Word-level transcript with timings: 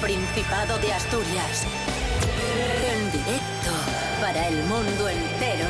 Principado 0.00 0.78
de 0.78 0.92
Asturias. 0.92 1.64
En 2.92 3.10
directo 3.12 3.70
para 4.20 4.48
el 4.48 4.56
mundo 4.64 5.08
entero. 5.08 5.66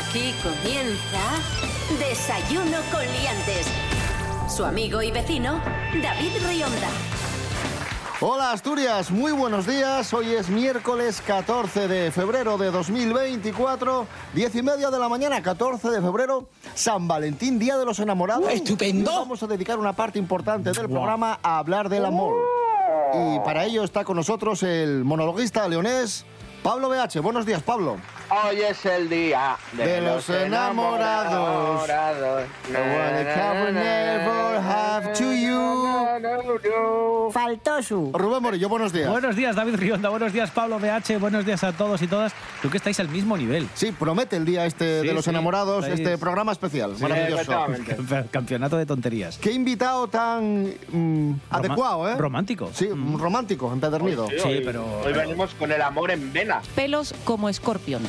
Aquí 0.00 0.34
comienza 0.42 1.20
Desayuno 1.98 2.78
con 2.90 3.02
Liantes. 3.12 3.66
Su 4.48 4.64
amigo 4.64 5.02
y 5.02 5.12
vecino, 5.12 5.60
David 6.02 6.32
Rionda. 6.48 6.88
Hola 8.20 8.52
Asturias, 8.52 9.10
muy 9.10 9.32
buenos 9.32 9.66
días. 9.66 10.12
Hoy 10.14 10.30
es 10.30 10.48
miércoles 10.48 11.20
14 11.26 11.88
de 11.88 12.10
febrero 12.10 12.56
de 12.58 12.70
2024, 12.70 14.06
10 14.34 14.54
y 14.54 14.62
media 14.62 14.90
de 14.90 14.98
la 14.98 15.08
mañana, 15.08 15.42
14 15.42 15.90
de 15.90 16.00
febrero, 16.00 16.48
San 16.74 17.06
Valentín, 17.06 17.58
Día 17.58 17.76
de 17.76 17.84
los 17.84 17.98
Enamorados. 17.98 18.48
¡Estupendo! 18.48 19.12
Y 19.12 19.14
vamos 19.14 19.42
a 19.42 19.46
dedicar 19.46 19.78
una 19.78 19.92
parte 19.92 20.18
importante 20.18 20.72
del 20.72 20.88
programa 20.88 21.38
a 21.42 21.58
hablar 21.58 21.88
del 21.88 22.04
amor. 22.04 22.53
Y 23.14 23.38
para 23.40 23.64
ello 23.64 23.84
está 23.84 24.04
con 24.04 24.16
nosotros 24.16 24.62
el 24.62 25.04
monologuista 25.04 25.68
leonés 25.68 26.24
Pablo 26.64 26.88
BH. 26.88 27.20
Buenos 27.20 27.46
días, 27.46 27.62
Pablo. 27.62 27.98
Hoy 28.42 28.60
es 28.62 28.84
el 28.86 29.08
día 29.08 29.56
de, 29.72 29.86
De 29.86 30.00
los 30.00 30.28
enamorados. 30.28 31.86
never 33.72 34.58
have 34.60 35.12
to 35.12 35.32
you. 35.32 37.30
Faltó 37.32 37.82
su. 37.82 38.10
Rubén 38.12 38.42
Morillo, 38.42 38.68
buenos 38.68 38.92
días. 38.92 39.08
Buenos 39.08 39.36
días, 39.36 39.54
David 39.54 39.76
Rionda. 39.76 40.08
Buenos 40.08 40.32
días, 40.32 40.50
Pablo 40.50 40.78
BH. 40.80 41.18
Buenos 41.18 41.44
días 41.46 41.62
a 41.64 41.72
todos 41.72 42.02
y 42.02 42.06
todas. 42.08 42.32
Tú 42.62 42.70
que 42.70 42.78
estáis 42.78 42.98
al 43.00 43.08
mismo 43.08 43.36
nivel. 43.36 43.68
Sí, 43.74 43.92
promete 43.92 44.36
el 44.36 44.44
día 44.44 44.66
este 44.66 45.02
Sí, 45.02 45.06
de 45.06 45.14
los 45.14 45.24
sí, 45.24 45.30
enamorados, 45.30 45.84
estáis- 45.84 46.00
este 46.00 46.18
programa 46.18 46.52
especial. 46.52 46.94
Maravilloso. 46.98 47.52
Campeonato 48.30 48.76
de 48.76 48.86
tonterías. 48.86 49.38
Qué 49.38 49.52
invitado 49.52 50.08
tan 50.08 50.72
mm, 50.90 51.34
adecuado, 51.50 52.08
¿eh? 52.10 52.16
Romántico. 52.16 52.70
Sí, 52.72 52.88
romántico, 53.16 53.72
empedernido. 53.72 54.26
Sí, 54.28 54.36
hoy, 54.48 54.62
pero- 54.64 54.84
Hoy 55.04 55.12
venimos 55.12 55.54
con 55.54 55.70
el 55.70 55.82
amor 55.82 56.10
en 56.10 56.32
vena. 56.32 56.60
pelos 56.74 57.14
como 57.24 57.48
escorpions. 57.48 58.08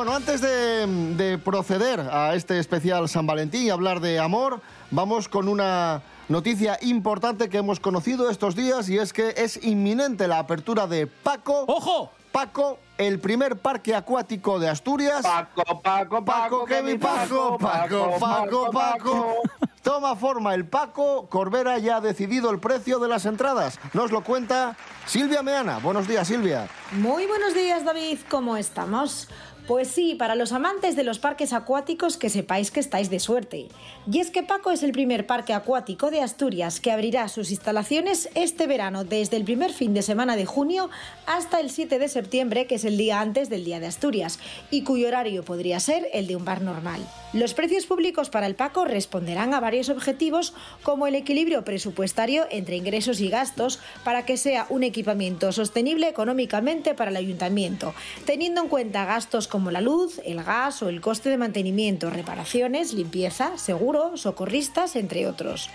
Bueno, 0.00 0.14
antes 0.14 0.40
de, 0.40 0.86
de 1.18 1.36
proceder 1.36 2.00
a 2.00 2.34
este 2.34 2.58
especial 2.58 3.06
San 3.06 3.26
Valentín 3.26 3.64
y 3.64 3.68
hablar 3.68 4.00
de 4.00 4.18
amor, 4.18 4.62
vamos 4.90 5.28
con 5.28 5.46
una 5.46 6.00
noticia 6.30 6.78
importante 6.80 7.50
que 7.50 7.58
hemos 7.58 7.80
conocido 7.80 8.30
estos 8.30 8.56
días 8.56 8.88
y 8.88 8.96
es 8.96 9.12
que 9.12 9.34
es 9.36 9.62
inminente 9.62 10.26
la 10.26 10.38
apertura 10.38 10.86
de 10.86 11.06
Paco. 11.06 11.66
¡Ojo! 11.66 12.12
Paco, 12.32 12.78
el 12.96 13.18
primer 13.18 13.56
parque 13.56 13.94
acuático 13.94 14.58
de 14.58 14.70
Asturias. 14.70 15.20
Paco, 15.20 15.82
Paco, 15.82 16.24
Paco, 16.24 16.64
que 16.64 16.80
mi 16.80 16.96
Paco, 16.96 17.58
Paco, 17.58 18.16
Paco, 18.18 18.70
Paco. 18.70 19.36
Toma 19.82 20.14
forma 20.14 20.54
el 20.54 20.66
Paco. 20.66 21.26
Corbera 21.28 21.78
ya 21.78 21.96
ha 21.96 22.00
decidido 22.00 22.50
el 22.50 22.60
precio 22.60 22.98
de 23.00 23.08
las 23.08 23.26
entradas. 23.26 23.80
Nos 23.94 24.12
lo 24.12 24.22
cuenta 24.22 24.76
Silvia 25.06 25.42
Meana. 25.42 25.78
Buenos 25.78 26.06
días, 26.06 26.28
Silvia. 26.28 26.68
Muy 26.92 27.26
buenos 27.26 27.52
días, 27.54 27.84
David. 27.84 28.20
¿Cómo 28.28 28.56
estamos? 28.56 29.28
Pues 29.66 29.88
sí, 29.88 30.16
para 30.16 30.34
los 30.34 30.52
amantes 30.52 30.96
de 30.96 31.04
los 31.04 31.18
parques 31.18 31.52
acuáticos 31.52 32.16
que 32.16 32.28
sepáis 32.28 32.70
que 32.70 32.80
estáis 32.80 33.08
de 33.08 33.20
suerte. 33.20 33.68
Y 34.10 34.18
es 34.18 34.30
que 34.30 34.42
Paco 34.42 34.72
es 34.72 34.82
el 34.82 34.92
primer 34.92 35.26
parque 35.26 35.52
acuático 35.52 36.10
de 36.10 36.22
Asturias 36.22 36.80
que 36.80 36.90
abrirá 36.90 37.28
sus 37.28 37.50
instalaciones 37.50 38.28
este 38.34 38.66
verano 38.66 39.04
desde 39.04 39.36
el 39.36 39.44
primer 39.44 39.72
fin 39.72 39.94
de 39.94 40.02
semana 40.02 40.36
de 40.36 40.46
junio 40.46 40.90
hasta 41.26 41.60
el 41.60 41.70
7 41.70 41.98
de 41.98 42.08
septiembre, 42.08 42.66
que 42.66 42.76
es 42.76 42.84
el 42.84 42.96
día 42.96 43.20
antes 43.20 43.48
del 43.48 43.64
Día 43.64 43.78
de 43.78 43.86
Asturias, 43.86 44.40
y 44.70 44.82
cuyo 44.82 45.08
horario 45.08 45.44
podría 45.44 45.78
ser 45.78 46.08
el 46.12 46.26
de 46.26 46.36
un 46.36 46.44
bar 46.44 46.62
normal. 46.62 47.00
Los 47.32 47.54
precios 47.54 47.86
públicos 47.86 48.28
para 48.28 48.46
el 48.46 48.56
Paco 48.56 48.84
responderán 48.84 49.54
a 49.54 49.60
varios 49.60 49.88
objetivos 49.88 50.52
como 50.82 51.06
el 51.06 51.14
equilibrio 51.14 51.64
presupuestario 51.64 52.46
entre 52.50 52.76
ingresos 52.76 53.20
y 53.20 53.28
gastos 53.28 53.78
para 54.02 54.24
que 54.24 54.36
sea 54.36 54.66
un 54.68 54.82
equipamiento 54.82 55.52
sostenible 55.52 56.08
económicamente 56.08 56.94
para 56.94 57.12
el 57.12 57.16
ayuntamiento, 57.16 57.94
teniendo 58.24 58.62
en 58.62 58.68
cuenta 58.68 59.04
gastos 59.04 59.46
como 59.46 59.59
la 59.70 59.80
luz, 59.80 60.20
el 60.24 60.42
gas 60.42 60.82
o 60.82 60.88
el 60.88 61.00
coste 61.00 61.28
de 61.28 61.36
mantenimiento, 61.36 62.08
reparaciones, 62.08 62.94
limpieza, 62.94 63.58
seguro, 63.58 64.16
socorristas, 64.16 64.96
entre 64.96 65.26
otros. 65.26 65.68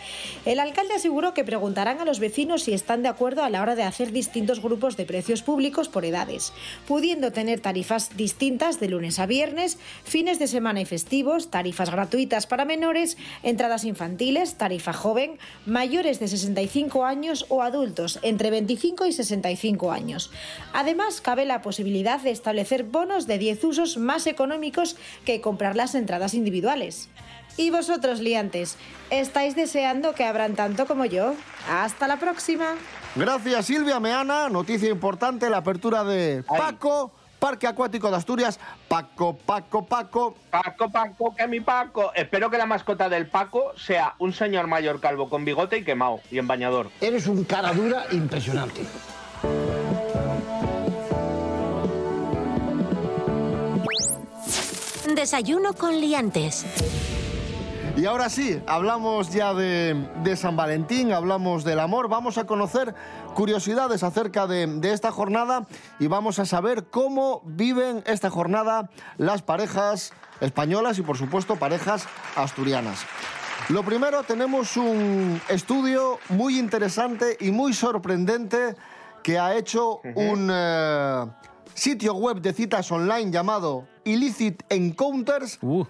El 0.45 0.59
alcalde 0.59 0.95
aseguró 0.95 1.33
que 1.33 1.43
preguntarán 1.43 1.99
a 1.99 2.05
los 2.05 2.19
vecinos 2.19 2.63
si 2.63 2.73
están 2.73 3.03
de 3.03 3.09
acuerdo 3.09 3.43
a 3.43 3.49
la 3.49 3.61
hora 3.61 3.75
de 3.75 3.83
hacer 3.83 4.11
distintos 4.11 4.61
grupos 4.61 4.95
de 4.95 5.05
precios 5.05 5.41
públicos 5.41 5.89
por 5.89 6.05
edades, 6.05 6.53
pudiendo 6.87 7.31
tener 7.31 7.59
tarifas 7.59 8.15
distintas 8.15 8.79
de 8.79 8.87
lunes 8.87 9.19
a 9.19 9.25
viernes, 9.25 9.77
fines 10.03 10.39
de 10.39 10.47
semana 10.47 10.81
y 10.81 10.85
festivos, 10.85 11.51
tarifas 11.51 11.91
gratuitas 11.91 12.47
para 12.47 12.63
menores, 12.63 13.17
entradas 13.43 13.83
infantiles, 13.83 14.55
tarifa 14.55 14.93
joven, 14.93 15.37
mayores 15.65 16.19
de 16.19 16.29
65 16.29 17.03
años 17.03 17.45
o 17.49 17.61
adultos 17.61 18.19
entre 18.21 18.51
25 18.51 19.05
y 19.05 19.11
65 19.11 19.91
años. 19.91 20.31
Además, 20.73 21.19
cabe 21.19 21.45
la 21.45 21.61
posibilidad 21.61 22.21
de 22.21 22.31
establecer 22.31 22.83
bonos 22.83 23.27
de 23.27 23.37
10 23.37 23.64
usos 23.65 23.97
más 23.97 24.27
económicos 24.27 24.95
que 25.25 25.41
comprar 25.41 25.75
las 25.75 25.95
entradas 25.95 26.33
individuales. 26.33 27.09
¿Y 27.57 27.69
vosotros, 27.69 28.19
liantes, 28.19 28.77
estáis 29.09 29.55
deseando 29.55 30.13
que 30.13 30.25
abran 30.25 30.55
tanto 30.55 30.85
como 30.85 31.05
yo? 31.05 31.33
Hasta 31.69 32.07
la 32.07 32.17
próxima. 32.17 32.75
Gracias, 33.15 33.67
Silvia 33.67 33.99
Meana. 33.99 34.49
Noticia 34.49 34.89
importante, 34.89 35.49
la 35.49 35.57
apertura 35.57 36.03
de 36.03 36.43
Ay. 36.49 36.59
Paco, 36.59 37.13
Parque 37.39 37.65
Acuático 37.65 38.09
de 38.11 38.17
Asturias. 38.17 38.59
Paco, 38.89 39.37
Paco, 39.37 39.85
Paco. 39.85 40.35
Paco, 40.49 40.89
Paco, 40.89 41.33
que 41.33 41.47
mi 41.47 41.61
Paco. 41.61 42.11
Espero 42.13 42.49
que 42.49 42.57
la 42.57 42.65
mascota 42.65 43.07
del 43.07 43.27
Paco 43.27 43.71
sea 43.77 44.15
un 44.19 44.33
señor 44.33 44.67
mayor 44.67 44.99
calvo 44.99 45.29
con 45.29 45.45
bigote 45.45 45.77
y 45.77 45.83
quemado 45.85 46.19
y 46.31 46.39
en 46.39 46.47
bañador. 46.47 46.89
Eres 46.99 47.27
un 47.27 47.45
cara 47.45 47.71
dura 47.71 48.05
impresionante. 48.11 48.81
Desayuno 55.25 55.73
con 55.73 55.99
Liantes. 55.99 56.63
Y 57.97 58.05
ahora 58.05 58.29
sí, 58.29 58.61
hablamos 58.67 59.31
ya 59.31 59.55
de, 59.55 60.07
de 60.23 60.37
San 60.37 60.55
Valentín, 60.55 61.11
hablamos 61.11 61.63
del 61.63 61.79
amor, 61.79 62.09
vamos 62.09 62.37
a 62.37 62.45
conocer 62.45 62.93
curiosidades 63.33 64.03
acerca 64.03 64.45
de, 64.45 64.67
de 64.67 64.93
esta 64.93 65.11
jornada 65.11 65.65
y 65.97 66.05
vamos 66.05 66.37
a 66.37 66.45
saber 66.45 66.91
cómo 66.91 67.41
viven 67.43 68.03
esta 68.05 68.29
jornada 68.29 68.91
las 69.17 69.41
parejas 69.41 70.13
españolas 70.41 70.99
y 70.99 71.01
por 71.01 71.17
supuesto 71.17 71.55
parejas 71.55 72.05
asturianas. 72.35 72.99
Lo 73.69 73.81
primero, 73.81 74.21
tenemos 74.21 74.77
un 74.77 75.41
estudio 75.49 76.19
muy 76.29 76.59
interesante 76.59 77.35
y 77.39 77.49
muy 77.49 77.73
sorprendente 77.73 78.75
que 79.23 79.39
ha 79.39 79.55
hecho 79.55 80.01
un 80.13 80.51
eh, 80.53 81.25
sitio 81.75 82.15
web 82.15 82.41
de 82.41 82.53
citas 82.53 82.91
online 82.91 83.29
llamado 83.31 83.87
Illicit 84.03 84.63
Encounters 84.69 85.59
Uh, 85.61 85.85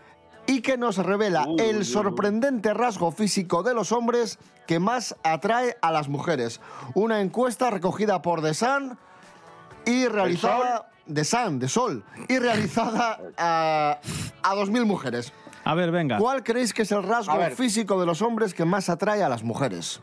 y 0.48 0.62
que 0.62 0.78
nos 0.78 0.98
revela 0.98 1.48
el 1.58 1.86
sorprendente 1.86 2.74
rasgo 2.74 3.12
físico 3.12 3.64
de 3.64 3.74
los 3.74 3.92
hombres 3.92 4.38
que 4.68 4.80
más 4.80 5.16
atrae 5.24 5.78
a 5.82 5.92
las 5.92 6.08
mujeres. 6.08 6.60
Una 6.94 7.22
encuesta 7.22 7.72
recogida 7.72 8.22
por 8.22 8.42
The 8.42 8.54
Sun 8.54 8.98
y 9.86 10.08
realizada... 10.08 10.90
Sun, 11.24 11.60
de 11.60 11.68
Sol. 11.70 12.04
Y 12.28 12.40
realizada 12.40 13.20
a, 13.38 14.00
a 14.44 14.56
2.000 14.56 14.86
mujeres. 14.86 15.34
a 15.64 15.74
ver, 15.76 15.92
venga. 15.92 16.18
¿Cuál 16.18 16.44
creéis 16.44 16.74
que 16.74 16.82
es 16.82 16.92
el 16.92 17.04
rasgo 17.04 17.40
físico 17.56 18.00
de 18.00 18.06
los 18.06 18.22
hombres 18.22 18.54
que 18.54 18.66
más 18.66 18.90
atrae 18.90 19.24
a 19.24 19.30
las 19.30 19.44
mujeres? 19.44 20.02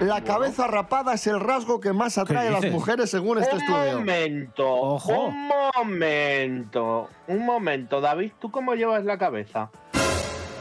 La 0.00 0.22
cabeza 0.24 0.66
rapada 0.66 1.14
es 1.14 1.26
el 1.26 1.38
rasgo 1.40 1.80
que 1.80 1.92
más 1.92 2.18
atrae 2.18 2.48
a 2.48 2.50
las 2.50 2.70
mujeres 2.70 3.10
según 3.10 3.38
este 3.38 3.54
un 3.54 3.60
estudio. 3.62 3.98
momento, 3.98 4.68
Ojo. 4.72 5.26
un 5.26 5.48
momento, 5.48 7.08
un 7.28 7.46
momento. 7.46 8.00
David, 8.00 8.32
¿tú 8.40 8.50
cómo 8.50 8.74
llevas 8.74 9.04
la 9.04 9.18
cabeza? 9.18 9.70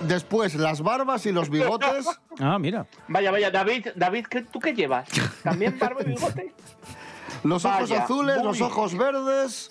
Después, 0.08 0.56
las 0.56 0.82
barbas 0.82 1.26
y 1.26 1.32
los 1.32 1.50
bigotes. 1.50 2.06
Ah, 2.40 2.58
mira. 2.58 2.88
Vaya, 3.08 3.30
vaya, 3.30 3.52
David, 3.52 3.90
David, 3.96 4.26
¿qué- 4.28 4.42
¿tú 4.42 4.60
qué 4.60 4.74
llevas? 4.74 5.08
¿También 5.44 5.78
barba 5.78 6.02
y 6.02 6.06
bigote? 6.06 6.52
Los 7.44 7.64
ojos 7.66 7.90
Vaya, 7.90 8.04
azules, 8.04 8.38
muy 8.38 8.46
los 8.46 8.58
bien. 8.58 8.72
ojos 8.72 8.98
verdes 8.98 9.70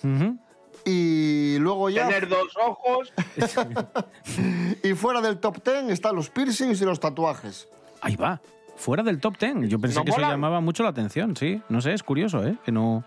y 0.85 1.57
luego 1.59 1.89
ya 1.89 2.05
Tener 2.07 2.27
dos 2.29 2.55
ojos. 2.63 3.11
y 4.83 4.93
fuera 4.93 5.21
del 5.21 5.39
top 5.39 5.61
ten 5.63 5.89
están 5.89 6.15
los 6.15 6.29
piercings 6.29 6.79
y 6.81 6.85
los 6.85 6.99
tatuajes. 6.99 7.67
Ahí 8.01 8.15
va. 8.15 8.39
Fuera 8.75 9.03
del 9.03 9.19
top 9.19 9.37
ten. 9.37 9.69
Yo 9.69 9.79
pensé 9.79 9.99
¿No 9.99 10.05
que 10.05 10.11
eso 10.11 10.19
llamaba 10.21 10.59
mucho 10.61 10.83
la 10.83 10.89
atención, 10.89 11.35
sí. 11.35 11.61
No 11.69 11.81
sé, 11.81 11.93
es 11.93 12.03
curioso, 12.03 12.45
¿eh? 12.45 12.55
Que 12.65 12.71
no... 12.71 13.03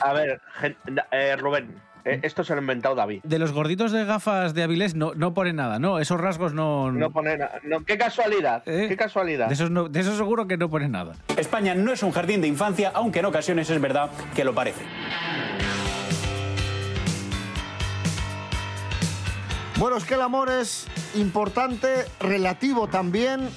A 0.00 0.12
ver, 0.12 0.40
eh, 1.10 1.36
Rubén, 1.36 1.74
Eh, 2.04 2.20
esto 2.22 2.44
se 2.44 2.52
lo 2.54 2.58
ha 2.58 2.62
inventado 2.62 2.94
David. 2.94 3.20
De 3.24 3.38
los 3.38 3.52
gorditos 3.52 3.90
de 3.90 4.04
gafas 4.04 4.54
de 4.54 4.62
Avilés 4.62 4.94
no, 4.94 5.12
no 5.14 5.34
pone 5.34 5.52
nada, 5.52 5.78
¿no? 5.80 5.98
Esos 5.98 6.20
rasgos 6.20 6.54
no... 6.54 6.92
No 6.92 7.10
pone 7.10 7.36
nada. 7.36 7.58
No, 7.64 7.84
qué 7.84 7.98
casualidad. 7.98 8.62
¿Eh? 8.66 8.86
Qué 8.88 8.96
casualidad. 8.96 9.48
De 9.48 9.54
esos, 9.54 9.70
no- 9.70 9.88
de 9.88 10.00
esos 10.00 10.16
seguro 10.16 10.46
que 10.46 10.56
no 10.56 10.70
pone 10.70 10.88
nada. 10.88 11.14
España 11.36 11.74
no 11.74 11.92
es 11.92 12.02
un 12.04 12.12
jardín 12.12 12.40
de 12.40 12.46
infancia, 12.48 12.92
aunque 12.94 13.18
en 13.18 13.24
ocasiones 13.26 13.68
es 13.70 13.80
verdad 13.80 14.10
que 14.36 14.44
lo 14.44 14.54
parece. 14.54 14.84
Bueno, 19.78 19.96
es 19.96 20.04
que 20.04 20.14
el 20.14 20.22
amor 20.22 20.50
es 20.50 20.86
importante, 21.14 22.04
relativo 22.20 22.88
también. 22.88 23.48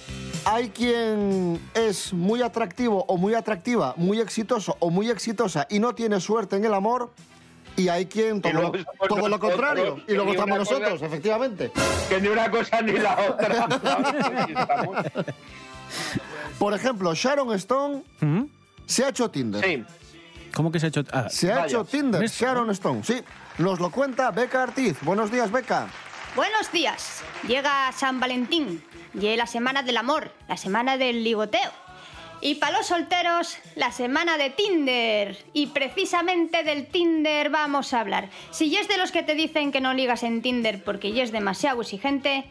Hay 0.45 0.69
quien 0.69 1.59
es 1.75 2.13
muy 2.13 2.41
atractivo 2.41 3.05
o 3.07 3.17
muy 3.17 3.35
atractiva, 3.35 3.93
muy 3.97 4.19
exitoso 4.19 4.75
o 4.79 4.89
muy 4.89 5.09
exitosa 5.09 5.67
y 5.69 5.79
no 5.79 5.93
tiene 5.93 6.19
suerte 6.19 6.55
en 6.55 6.65
el 6.65 6.73
amor. 6.73 7.11
Y 7.77 7.87
hay 7.87 8.05
quien 8.07 8.41
todo, 8.41 8.51
lo, 8.53 8.71
todo 8.71 8.81
lo 9.29 9.29
nosotros, 9.29 9.39
contrario. 9.39 10.01
Y 10.07 10.13
luego 10.13 10.31
estamos 10.31 10.49
una 10.57 10.65
cosa- 10.65 10.73
nosotros, 10.79 11.01
efectivamente. 11.03 11.71
Que 12.09 12.19
ni 12.19 12.27
una 12.27 12.51
cosa 12.51 12.81
ni 12.81 12.93
la 12.93 13.17
otra. 13.29 13.67
Por 16.59 16.73
ejemplo, 16.73 17.13
Sharon 17.13 17.53
Stone 17.55 18.03
¿Mm? 18.19 18.43
se 18.85 19.05
ha 19.05 19.09
hecho 19.09 19.29
Tinder. 19.31 19.63
Sí. 19.63 19.83
¿Cómo 20.53 20.71
que 20.71 20.79
se 20.79 20.87
ha 20.87 20.89
hecho...? 20.89 21.03
Ah, 21.13 21.29
Se 21.29 21.51
ha 21.51 21.55
Vaya. 21.55 21.67
hecho 21.67 21.85
Tinder. 21.85 22.27
Sharon 22.27 22.69
Stone, 22.71 23.03
sí. 23.03 23.21
Nos 23.57 23.79
lo 23.79 23.89
cuenta 23.89 24.31
Beca 24.31 24.63
Artiz. 24.63 24.97
Buenos 25.01 25.31
días, 25.31 25.49
Beca. 25.51 25.87
Buenos 26.35 26.71
días. 26.71 27.21
Llega 27.47 27.91
San 27.93 28.19
Valentín. 28.19 28.83
Llega 29.13 29.37
la 29.37 29.47
semana 29.47 29.83
del 29.83 29.97
amor, 29.97 30.31
la 30.47 30.57
semana 30.57 30.97
del 30.97 31.23
ligoteo. 31.23 31.71
Y 32.43 32.55
para 32.55 32.77
los 32.77 32.87
solteros, 32.87 33.57
la 33.75 33.91
semana 33.91 34.37
de 34.37 34.49
Tinder. 34.49 35.37
Y 35.53 35.67
precisamente 35.67 36.63
del 36.63 36.87
Tinder 36.87 37.51
vamos 37.51 37.93
a 37.93 37.99
hablar. 37.99 38.29
Si 38.49 38.75
es 38.75 38.87
de 38.87 38.97
los 38.97 39.11
que 39.11 39.21
te 39.21 39.35
dicen 39.35 39.71
que 39.71 39.79
no 39.79 39.93
ligas 39.93 40.23
en 40.23 40.41
Tinder 40.41 40.83
porque 40.83 41.11
ya 41.11 41.21
es 41.21 41.31
demasiado 41.31 41.81
exigente, 41.81 42.45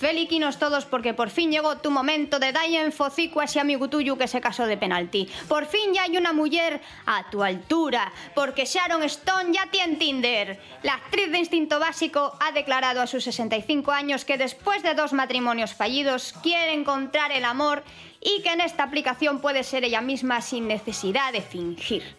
feliquinos 0.00 0.58
todos 0.58 0.86
porque 0.86 1.12
por 1.12 1.28
fin 1.28 1.52
llegó 1.52 1.76
tu 1.76 1.90
momento 1.90 2.38
de 2.38 2.52
dar 2.52 2.64
en 2.64 2.90
focico 2.90 3.40
a 3.40 3.44
ese 3.44 3.60
amigo 3.60 3.88
tuyo 3.88 4.16
que 4.16 4.26
se 4.28 4.40
casó 4.40 4.66
de 4.66 4.78
penalti. 4.78 5.28
Por 5.46 5.66
fin 5.66 5.92
ya 5.92 6.04
hay 6.04 6.16
una 6.16 6.32
mujer 6.32 6.80
a 7.04 7.28
tu 7.30 7.42
altura, 7.42 8.12
porque 8.34 8.64
Sharon 8.64 9.02
Stone 9.02 9.52
ya 9.52 9.66
tiene 9.70 9.96
Tinder. 9.96 10.58
La 10.82 10.94
actriz 10.94 11.30
de 11.30 11.38
Instinto 11.38 11.78
Básico 11.78 12.36
ha 12.40 12.52
declarado 12.52 13.02
a 13.02 13.06
sus 13.06 13.24
65 13.24 13.92
años 13.92 14.24
que 14.24 14.38
después 14.38 14.82
de 14.82 14.94
dos 14.94 15.12
matrimonios 15.12 15.74
fallidos 15.74 16.34
quiere 16.42 16.72
encontrar 16.72 17.30
el 17.32 17.44
amor 17.44 17.82
y 18.20 18.42
que 18.42 18.52
en 18.52 18.62
esta 18.62 18.84
aplicación 18.84 19.40
puede 19.40 19.64
ser 19.64 19.84
ella 19.84 20.00
misma 20.00 20.40
sin 20.40 20.66
necesidad 20.66 21.32
de 21.32 21.42
fingir. 21.42 22.16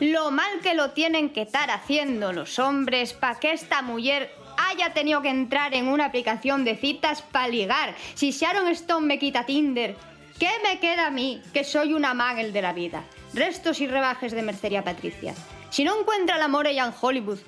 Lo 0.00 0.32
mal 0.32 0.60
que 0.62 0.74
lo 0.74 0.90
tienen 0.90 1.30
que 1.30 1.42
estar 1.42 1.70
haciendo 1.70 2.32
los 2.32 2.58
hombres 2.58 3.12
para 3.12 3.38
que 3.38 3.52
esta 3.52 3.82
mujer 3.82 4.34
haya 4.72 4.92
tenido 4.94 5.22
que 5.22 5.28
entrar 5.28 5.74
en 5.74 5.88
una 5.88 6.06
aplicación 6.06 6.64
de 6.64 6.76
citas 6.76 7.22
para 7.22 7.48
ligar. 7.48 7.94
Si 8.14 8.30
Sharon 8.30 8.68
Stone 8.68 9.06
me 9.06 9.18
quita 9.18 9.44
Tinder, 9.44 9.96
¿qué 10.38 10.50
me 10.64 10.80
queda 10.80 11.06
a 11.06 11.10
mí, 11.10 11.42
que 11.52 11.64
soy 11.64 11.92
una 11.92 12.14
magel 12.14 12.52
de 12.52 12.62
la 12.62 12.72
vida? 12.72 13.04
Restos 13.34 13.80
y 13.80 13.86
rebajes 13.86 14.32
de 14.32 14.42
Mercería 14.42 14.82
Patricia. 14.82 15.34
Si 15.70 15.84
no 15.84 15.98
encuentra 15.98 16.36
el 16.36 16.42
amor 16.42 16.66
ella 16.66 16.86
en 16.86 16.94
Hollywood, 16.98 17.38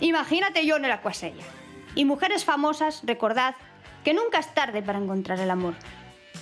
imagínate 0.00 0.66
yo 0.66 0.76
en 0.76 0.84
el 0.84 0.92
Acuasella. 0.92 1.44
Y 1.94 2.04
mujeres 2.04 2.44
famosas, 2.44 3.02
recordad 3.04 3.54
que 4.04 4.14
nunca 4.14 4.38
es 4.38 4.52
tarde 4.52 4.82
para 4.82 4.98
encontrar 4.98 5.40
el 5.40 5.50
amor. 5.50 5.74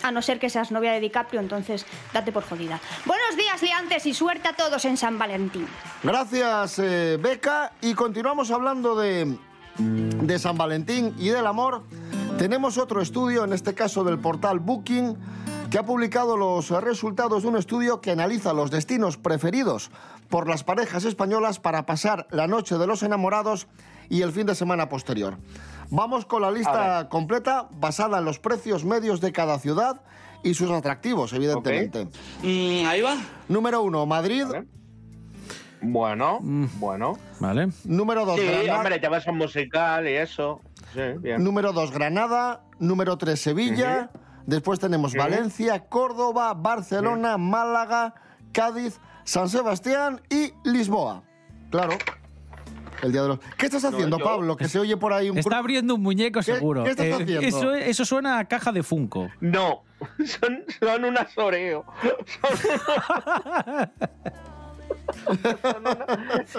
A 0.02 0.10
no 0.10 0.22
ser 0.22 0.40
que 0.40 0.50
seas 0.50 0.72
novia 0.72 0.92
de 0.92 1.00
DiCaprio, 1.00 1.40
entonces 1.40 1.86
date 2.12 2.32
por 2.32 2.42
jodida. 2.42 2.80
Buenos 3.04 3.36
días, 3.36 3.62
liantes, 3.62 4.06
y 4.06 4.14
suerte 4.14 4.48
a 4.48 4.54
todos 4.54 4.84
en 4.84 4.96
San 4.96 5.16
Valentín. 5.18 5.68
Gracias, 6.02 6.80
eh, 6.80 7.18
Beca. 7.20 7.72
Y 7.80 7.94
continuamos 7.94 8.50
hablando 8.50 8.96
de, 8.96 9.36
de 9.78 10.38
San 10.38 10.56
Valentín 10.56 11.14
y 11.18 11.28
del 11.28 11.46
amor. 11.46 11.82
Tenemos 12.38 12.78
otro 12.78 13.00
estudio, 13.00 13.44
en 13.44 13.52
este 13.52 13.74
caso 13.74 14.04
del 14.04 14.18
portal 14.18 14.58
Booking, 14.60 15.16
que 15.70 15.78
ha 15.78 15.84
publicado 15.84 16.36
los 16.36 16.70
resultados 16.70 17.42
de 17.42 17.48
un 17.48 17.56
estudio 17.56 18.00
que 18.00 18.10
analiza 18.10 18.52
los 18.52 18.70
destinos 18.70 19.16
preferidos 19.16 19.90
por 20.28 20.48
las 20.48 20.64
parejas 20.64 21.04
españolas 21.04 21.60
para 21.60 21.86
pasar 21.86 22.26
la 22.30 22.46
noche 22.46 22.76
de 22.76 22.86
los 22.86 23.02
enamorados 23.02 23.68
y 24.08 24.22
el 24.22 24.32
fin 24.32 24.46
de 24.46 24.54
semana 24.54 24.88
posterior. 24.88 25.38
Vamos 25.90 26.26
con 26.26 26.42
la 26.42 26.50
lista 26.50 27.08
completa 27.08 27.68
basada 27.70 28.18
en 28.18 28.24
los 28.24 28.38
precios 28.38 28.84
medios 28.84 29.20
de 29.20 29.32
cada 29.32 29.58
ciudad 29.58 30.02
y 30.42 30.54
sus 30.54 30.70
atractivos, 30.70 31.32
evidentemente. 31.32 32.08
ahí 32.42 33.00
va. 33.00 33.16
Número 33.48 33.82
uno, 33.82 34.04
Madrid. 34.06 34.46
Bueno, 35.82 36.38
bueno. 36.40 37.18
Vale. 37.40 37.68
Número 37.84 38.24
dos, 38.24 38.38
Sí, 38.38 38.46
Granada. 38.46 38.76
hombre, 38.78 38.98
te 39.00 39.08
vas 39.08 39.26
a 39.26 39.30
un 39.32 39.38
musical 39.38 40.08
y 40.08 40.12
eso. 40.14 40.60
Sí, 40.94 41.00
bien. 41.18 41.42
Número 41.42 41.72
2, 41.72 41.90
Granada. 41.90 42.60
Número 42.78 43.16
3, 43.18 43.40
Sevilla. 43.40 44.10
Después 44.46 44.78
tenemos. 44.78 45.14
Valencia, 45.14 45.80
Córdoba, 45.88 46.54
Barcelona, 46.54 47.36
Málaga, 47.38 48.14
Cádiz, 48.52 49.00
San 49.24 49.48
Sebastián 49.48 50.20
y 50.30 50.52
Lisboa. 50.64 51.22
Claro. 51.70 51.94
El 53.02 53.10
día 53.10 53.22
de 53.22 53.28
los... 53.28 53.38
¿Qué 53.58 53.66
estás 53.66 53.84
haciendo, 53.84 54.18
yo- 54.18 54.24
Pablo? 54.24 54.56
Que 54.56 54.68
se 54.68 54.78
oye 54.78 54.96
por 54.96 55.12
ahí 55.12 55.28
un... 55.30 55.36
Está 55.38 55.58
abriendo 55.58 55.96
un 55.96 56.02
muñeco 56.02 56.38
¿Qué- 56.40 56.44
seguro. 56.54 56.84
qué 56.84 56.90
estás 56.90 57.06
Eh, 57.06 57.14
haciendo? 57.14 57.40
Eso, 57.48 57.74
eso 57.74 58.04
suena 58.04 58.38
a 58.38 58.44
caja 58.44 58.70
de 58.70 58.84
Funko. 58.84 59.28
No, 59.40 59.82
son, 60.24 60.62
son 60.78 61.04
unas 61.06 61.36
Oreo. 61.36 61.84
Son 62.40 63.90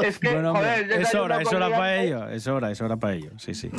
Es 0.04 0.20
que, 0.20 0.34
Bueno, 0.34 0.52
hombre, 0.52 0.84
joder, 0.84 0.92
es 1.02 1.16
hora, 1.16 1.42
es 1.42 1.52
hora 1.54 1.70
para 1.70 2.02
ello. 2.04 2.28
Es 2.30 2.48
hora, 2.48 2.72
es 2.72 2.82
hora 2.82 2.98
para 2.98 3.14
ello. 3.14 3.32
Sí, 3.38 3.54
sí. 3.54 3.70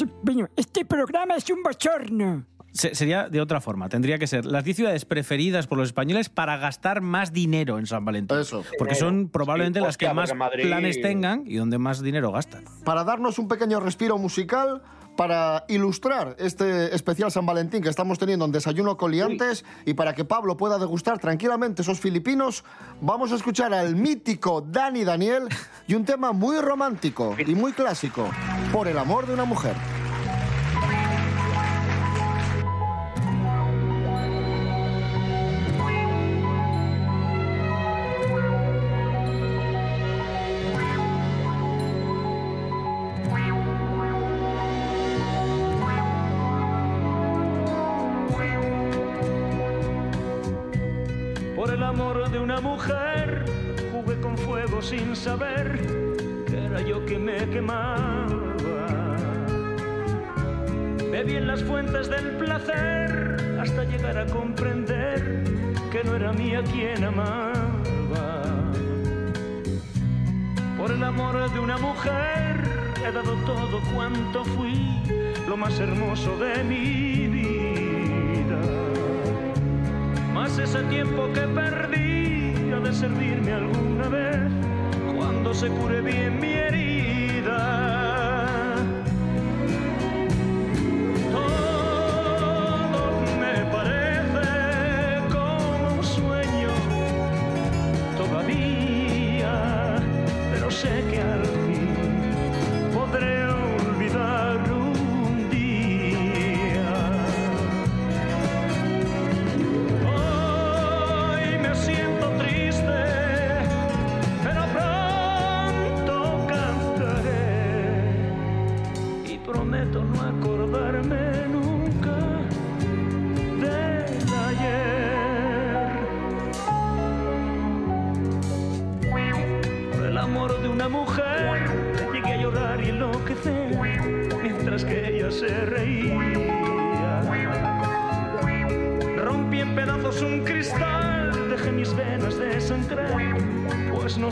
Este 0.56 0.84
programa 0.84 1.37
es 1.37 1.49
un 1.50 1.62
bochorno. 1.62 2.44
Se- 2.72 2.93
sería 2.96 3.28
de 3.28 3.40
otra 3.40 3.61
forma. 3.61 3.88
Tendría 3.88 4.19
que 4.19 4.26
ser 4.26 4.44
las 4.44 4.64
10 4.64 4.76
ciudades 4.76 5.05
preferidas 5.05 5.69
por 5.69 5.78
los 5.78 5.87
españoles 5.88 6.28
para 6.28 6.56
gastar 6.56 7.02
más 7.02 7.32
dinero 7.32 7.78
en 7.78 7.87
San 7.87 8.05
Valentín. 8.05 8.37
Eso. 8.38 8.64
Porque 8.78 8.96
son 8.96 9.28
probablemente 9.28 9.78
Sí, 9.78 9.84
las 9.87 9.96
que 9.96 10.12
más 10.12 10.34
Madrid- 10.34 10.64
planes 10.64 11.00
tengan 11.00 11.44
y 11.47 11.54
donde 11.56 11.78
más 11.78 12.02
dinero 12.02 12.33
gastan. 12.33 12.64
Para 12.85 13.04
darnos 13.04 13.38
un 13.38 13.47
pequeño 13.47 13.78
respiro 13.78 14.18
musical, 14.18 14.83
para 15.16 15.64
ilustrar 15.68 16.37
este 16.38 16.94
especial 16.94 17.30
San 17.30 17.47
Valentín 17.47 17.83
que 17.83 17.88
estamos 17.88 18.18
teniendo 18.18 18.44
en 18.44 18.52
Desayuno 18.52 18.97
con 18.97 19.11
Liantes 19.11 19.64
y 19.85 19.94
para 19.94 20.14
que 20.14 20.25
Pablo 20.25 20.56
pueda 20.56 20.78
degustar 20.78 21.18
tranquilamente 21.18 21.83
esos 21.83 22.00
filipinos, 22.00 22.64
vamos 23.00 23.33
a 23.33 23.37
escuchar 23.37 23.73
al 23.73 23.97
mítico 23.97 24.61
Dani 24.61 25.04
Daniel 25.04 25.49
y 25.87 25.94
un 25.94 26.04
tema 26.04 26.33
muy 26.33 26.59
romántico 26.61 27.37
y 27.38 27.54
muy 27.54 27.73
clásico, 27.73 28.28
Por 28.73 28.88
el 28.88 28.99
amor 28.99 29.26
de 29.26 29.35
una 29.35 29.44
mujer. 29.44 29.75
Que 55.37 56.64
era 56.64 56.81
yo 56.83 57.05
que 57.07 57.19
me 57.19 57.37
quemaba. 57.50 58.37
Bebí 61.11 61.37
en 61.37 61.49
las 61.49 61.62
fuentes 61.64 62.09
del 62.09 62.37
placer 62.37 63.59
hasta 63.61 63.85
llegar 63.85 64.17
a 64.17 64.26
comprender 64.26 65.43
que 65.91 66.05
no 66.05 66.14
era 66.14 66.33
mía 66.33 66.62
quien 66.62 67.03
amaba. 67.03 68.33
Por 70.76 70.93
el 70.93 71.03
amor 71.03 71.50
de 71.53 71.59
una 71.59 71.79
mujer 71.79 72.62
he 73.05 73.11
dado 73.11 73.35
todo 73.45 73.81
cuanto 73.93 74.45
fui, 74.45 75.03
lo 75.49 75.57
más 75.57 75.81
hermoso 75.81 76.37
de 76.38 76.62
mi 76.62 77.26
vida. 77.26 78.61
Más 80.33 80.59
ese 80.59 80.83
tiempo 80.85 81.33
que 81.33 81.41
perdí 81.41 82.73
ha 82.73 82.81
de 82.81 82.93
servirme 82.93 83.53
alguna 83.53 84.09
vez 84.09 84.63
se 85.54 85.68
cure 85.68 86.00
bien 86.00 86.40
mi 86.40 86.52
herida. 86.52 87.93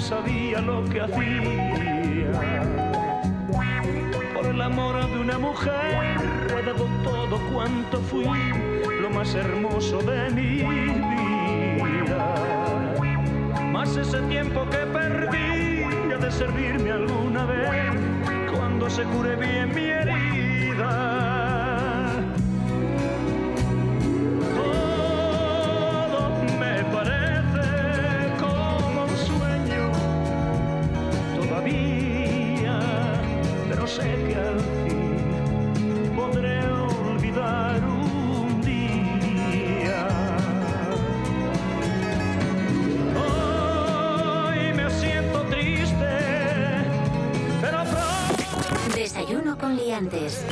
Sabía 0.02 0.60
lo 0.60 0.84
que 0.84 1.00
hacía. 1.00 2.62
Por 4.34 4.46
el 4.46 4.60
amor 4.60 5.08
de 5.08 5.20
una 5.20 5.38
mujer 5.38 6.18
he 6.58 6.62
dado 6.66 6.86
todo 7.04 7.38
cuanto 7.52 8.00
fui, 8.00 8.26
lo 9.00 9.10
más 9.10 9.34
hermoso 9.34 9.98
de 10.02 10.30
mi 10.30 10.62
vida. 11.84 12.34
Más 13.70 13.96
ese 13.96 14.20
tiempo 14.22 14.66
que 14.70 14.78
perdí 14.78 15.84
ha 16.12 16.18
de 16.18 16.30
servirme 16.32 16.90
alguna 16.90 17.44
vez 17.44 17.94
cuando 18.52 18.90
se 18.90 19.04
cure 19.04 19.36
bien 19.36 19.72
mi 19.72 19.84
herida. 19.84 21.11
Sé 33.96 34.02
que 34.26 34.34
al 34.34 34.58
fin 34.86 36.12
podré 36.16 36.66
olvidar 36.66 37.84
un 37.84 38.62
día. 38.62 40.08
Hoy 44.48 44.72
me 44.72 44.90
siento 44.90 45.42
triste, 45.50 46.14
pero 47.60 47.78
pronto. 47.84 48.96
Desayuno 48.96 49.58
con 49.58 49.76
liantes. 49.76 50.44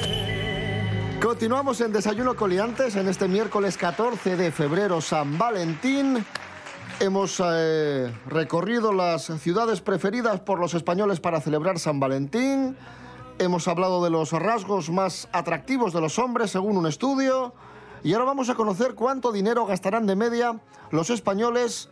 Continuamos 1.23 1.81
en 1.81 1.93
Desayuno 1.93 2.35
Coliantes 2.35 2.97
en 2.97 3.09
este 3.09 3.29
miércoles 3.29 3.77
14 3.77 4.37
de 4.37 4.53
febrero, 4.53 5.01
San 5.01 5.39
Valentín. 5.39 6.25
Hemos 6.99 7.43
eh, 7.43 8.13
recorrido 8.27 8.93
las 8.93 9.25
ciudades 9.25 9.81
preferidas 9.81 10.41
por 10.41 10.59
los 10.59 10.75
españoles 10.75 11.21
para 11.21 11.41
celebrar 11.41 11.79
San 11.79 12.01
Valentín. 12.01 12.77
Hemos 13.41 13.67
hablado 13.69 14.05
de 14.05 14.11
los 14.11 14.33
rasgos 14.33 14.91
más 14.91 15.27
atractivos 15.33 15.95
de 15.95 16.01
los 16.03 16.19
hombres 16.19 16.51
según 16.51 16.77
un 16.77 16.87
estudio. 16.87 17.55
Y 18.05 18.13
ahora 18.13 18.27
vamos 18.27 18.51
a 18.51 18.55
conocer 18.55 18.95
cuánto 18.95 19.33
dinero 19.33 19.65
gastarán 19.65 20.07
de 20.07 20.15
media 20.15 20.61
los 20.91 21.09
españoles 21.09 21.89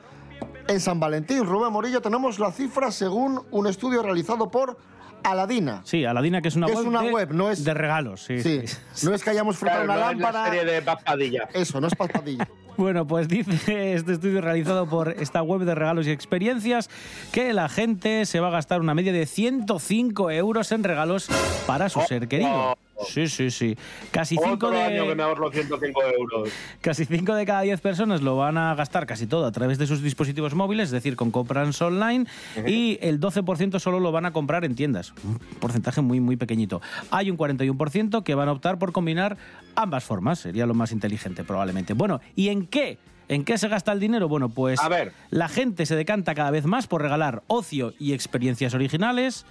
en 0.68 0.78
San 0.78 1.00
Valentín. 1.00 1.44
Rubén 1.46 1.72
Morillo, 1.72 2.02
tenemos 2.02 2.38
la 2.38 2.52
cifra 2.52 2.90
según 2.90 3.46
un 3.50 3.66
estudio 3.66 4.02
realizado 4.02 4.50
por 4.50 4.76
Aladina. 5.22 5.80
Sí, 5.84 6.04
Aladina, 6.04 6.42
que 6.42 6.48
es 6.48 6.56
una 6.56 6.66
Que 6.66 6.72
es 6.72 6.78
web, 6.80 6.88
una 6.88 7.02
de, 7.02 7.12
web, 7.12 7.32
no 7.32 7.50
es- 7.50 7.64
de 7.64 7.72
regalos. 7.72 8.22
Sí, 8.24 8.42
Sí, 8.42 8.62
sí. 8.92 9.06
no 9.06 9.14
es 9.14 9.24
que 9.24 9.30
hayamos 9.30 9.56
frotado 9.56 9.84
Claro, 9.84 10.00
una 10.00 10.04
no 10.04 10.10
es 10.12 10.18
la 10.18 10.24
lámpara. 10.32 10.50
serie 10.54 10.70
de 10.70 10.82
Paspadilla. 10.82 11.48
Eso, 11.54 11.80
no 11.80 11.86
es 11.86 11.94
paspadilla. 11.94 12.46
Bueno, 12.78 13.08
pues 13.08 13.26
dice 13.26 13.94
este 13.94 14.12
estudio 14.12 14.40
realizado 14.40 14.86
por 14.86 15.08
esta 15.08 15.42
web 15.42 15.62
de 15.62 15.74
regalos 15.74 16.06
y 16.06 16.12
experiencias 16.12 16.88
que 17.32 17.52
la 17.52 17.68
gente 17.68 18.24
se 18.24 18.38
va 18.38 18.46
a 18.46 18.50
gastar 18.52 18.80
una 18.80 18.94
media 18.94 19.12
de 19.12 19.26
105 19.26 20.30
euros 20.30 20.70
en 20.70 20.84
regalos 20.84 21.28
para 21.66 21.88
su 21.88 22.00
ser 22.02 22.28
querido. 22.28 22.78
Sí, 23.08 23.28
sí, 23.28 23.50
sí. 23.50 23.76
Casi 24.10 24.36
5 24.36 24.68
año 24.68 25.02
que 25.04 25.08
de, 25.08 25.14
me 25.14 25.22
ahorro 25.22 25.50
105 25.50 26.02
euros. 26.18 26.50
casi 26.80 27.04
cinco 27.04 27.34
de 27.34 27.46
cada 27.46 27.62
10 27.62 27.80
personas 27.80 28.22
lo 28.22 28.36
van 28.36 28.58
a 28.58 28.74
gastar 28.74 29.06
casi 29.06 29.26
todo 29.26 29.46
a 29.46 29.52
través 29.52 29.78
de 29.78 29.86
sus 29.86 30.02
dispositivos 30.02 30.54
móviles, 30.54 30.86
es 30.86 30.92
decir, 30.92 31.16
con 31.16 31.30
compras 31.30 31.80
online, 31.82 32.26
y 32.66 32.98
el 33.00 33.20
12% 33.20 33.78
solo 33.78 34.00
lo 34.00 34.12
van 34.12 34.26
a 34.26 34.32
comprar 34.32 34.64
en 34.64 34.74
tiendas. 34.74 35.12
Un 35.24 35.38
porcentaje 35.60 36.00
muy, 36.00 36.20
muy 36.20 36.36
pequeñito. 36.36 36.80
Hay 37.10 37.30
un 37.30 37.36
41% 37.38 38.22
que 38.22 38.34
van 38.34 38.48
a 38.48 38.52
optar 38.52 38.78
por 38.78 38.92
combinar 38.92 39.36
ambas 39.74 40.04
formas. 40.04 40.38
Sería 40.38 40.66
lo 40.66 40.74
más 40.74 40.92
inteligente, 40.92 41.44
probablemente. 41.44 41.94
Bueno, 41.94 42.20
¿y 42.36 42.48
en 42.48 42.66
qué? 42.66 42.98
¿En 43.28 43.44
qué 43.44 43.58
se 43.58 43.68
gasta 43.68 43.92
el 43.92 44.00
dinero? 44.00 44.26
Bueno, 44.26 44.48
pues 44.48 44.80
A 44.80 44.88
ver. 44.88 45.12
la 45.30 45.48
gente 45.48 45.84
se 45.84 45.94
decanta 45.96 46.34
cada 46.34 46.50
vez 46.50 46.64
más 46.64 46.86
por 46.86 47.02
regalar 47.02 47.42
ocio 47.46 47.92
y 47.98 48.14
experiencias 48.14 48.72
originales. 48.72 49.44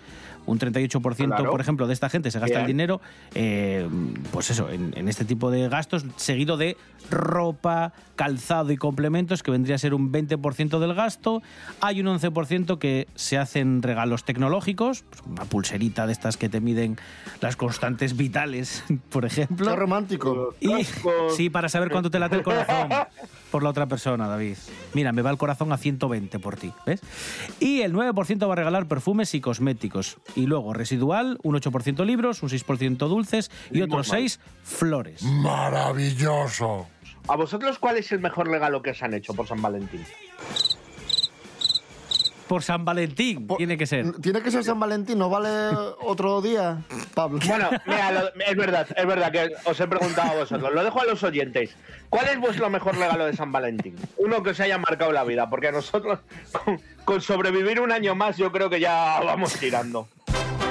Un 0.48 0.58
38%, 0.60 1.28
Claro. 1.28 1.52
por 1.52 1.62
ejemplo, 1.62 1.86
de 1.86 1.94
esta 1.94 2.10
gente 2.10 2.32
se 2.32 2.40
gasta 2.40 2.62
el 2.62 2.66
dinero, 2.68 3.00
eh, 3.36 3.88
pues 4.32 4.50
eso, 4.50 4.70
en, 4.72 4.94
en 4.98 5.08
este 5.08 5.24
tipo 5.26 5.52
de 5.52 5.70
gastos, 5.70 6.06
seguido 6.16 6.58
de 6.58 6.76
ropa, 7.12 7.94
calzado 8.16 8.72
y 8.72 8.78
complementos, 8.78 9.44
que 9.44 9.52
vendría 9.52 9.76
a 9.76 9.78
ser 9.78 9.94
un 9.94 10.12
20% 10.12 10.80
del 10.80 10.94
gasto. 10.94 11.42
Hay 11.82 12.02
un 12.02 12.08
11% 12.08 12.80
que 12.80 13.08
se 13.16 13.38
hacen 13.38 13.82
regalos 13.84 14.24
tecnológicos, 14.24 15.04
pues 15.10 15.22
una 15.26 15.46
pulserita 15.46 16.08
de 16.08 16.14
estas 16.14 16.38
que 16.38 16.50
te 16.50 16.60
miden 16.62 16.98
las 17.42 17.56
constantes 17.56 18.18
vitales, 18.18 18.84
por 19.10 19.26
ejemplo. 19.26 19.70
Qué 19.70 19.76
romántico. 19.76 20.56
Y 20.60 20.86
sí, 21.36 21.50
para 21.50 21.70
saber 21.70 21.90
cuánto 21.92 22.10
te 22.10 22.20
late 22.20 22.38
el 22.38 22.44
corazón 22.44 22.90
por 23.52 23.64
la 23.64 23.70
otra 23.70 23.88
persona, 23.88 24.28
David. 24.28 24.58
Mira, 24.94 25.12
me 25.12 25.22
va 25.22 25.30
el 25.30 25.38
corazón 25.38 25.72
a 25.72 25.78
120 25.78 26.40
por 26.40 26.58
ti, 26.58 26.74
¿ves? 26.86 27.02
Y 27.60 27.82
el 27.82 27.94
9% 27.94 28.48
va 28.48 28.54
a 28.54 28.56
regalar 28.56 28.88
perfumes 28.88 29.34
y 29.34 29.42
cosméticos. 29.42 30.18
Y 30.36 30.46
luego 30.46 30.74
residual, 30.74 31.40
un 31.44 31.56
8% 31.56 32.06
libros, 32.06 32.44
un 32.44 32.50
6% 32.50 32.98
dulces 33.08 33.52
y 33.72 33.82
otros 33.82 34.08
6 34.08 34.40
flores. 34.64 35.24
Maravilloso. 35.24 36.88
¿A 37.28 37.36
vosotros 37.36 37.78
cuál 37.78 37.98
es 37.98 38.12
el 38.12 38.20
mejor 38.20 38.48
regalo 38.48 38.82
que 38.82 38.92
os 38.92 39.04
han 39.04 39.14
hecho 39.14 39.34
por 39.34 39.48
San 39.48 39.62
Valentín? 39.62 40.06
Por 42.48 42.64
San 42.64 42.86
Valentín, 42.86 43.48
tiene 43.58 43.78
que 43.78 43.86
ser. 43.86 44.14
Tiene 44.22 44.42
que 44.42 44.52
ser 44.52 44.64
San 44.64 44.80
Valentín, 44.80 45.18
¿no 45.20 45.30
vale 45.30 45.50
otro 46.02 46.42
día, 46.42 46.78
Pablo? 47.14 47.40
Bueno, 47.46 47.70
mira, 47.86 48.12
lo- 48.12 48.28
es 48.42 48.56
verdad, 48.56 48.88
es 48.96 49.06
verdad 49.06 49.32
que 49.32 49.50
os 49.66 49.80
he 49.80 49.88
preguntado 49.88 50.32
a 50.32 50.36
vosotros. 50.36 50.72
Lo 50.74 50.84
dejo 50.84 51.02
a 51.02 51.06
los 51.06 51.22
oyentes. 51.24 51.76
¿Cuál 52.10 52.28
es 52.30 52.40
vuestro 52.40 52.70
mejor 52.70 52.96
regalo 52.98 53.26
de 53.26 53.34
San 53.36 53.52
Valentín? 53.52 53.96
Uno 54.18 54.42
que 54.44 54.52
os 54.52 54.60
haya 54.62 54.78
marcado 54.78 55.12
la 55.12 55.24
vida, 55.26 55.50
porque 55.50 55.72
nosotros 55.72 56.20
con, 56.64 56.80
con 57.04 57.22
sobrevivir 57.22 57.82
un 57.82 57.92
año 57.92 58.16
más 58.16 58.38
yo 58.38 58.52
creo 58.52 58.70
que 58.70 58.80
ya 58.80 59.20
vamos 59.24 59.54
tirando. 59.54 60.08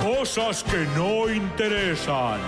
Cosas 0.02 0.64
que 0.64 0.86
no 0.96 1.28
interesan. 1.30 2.40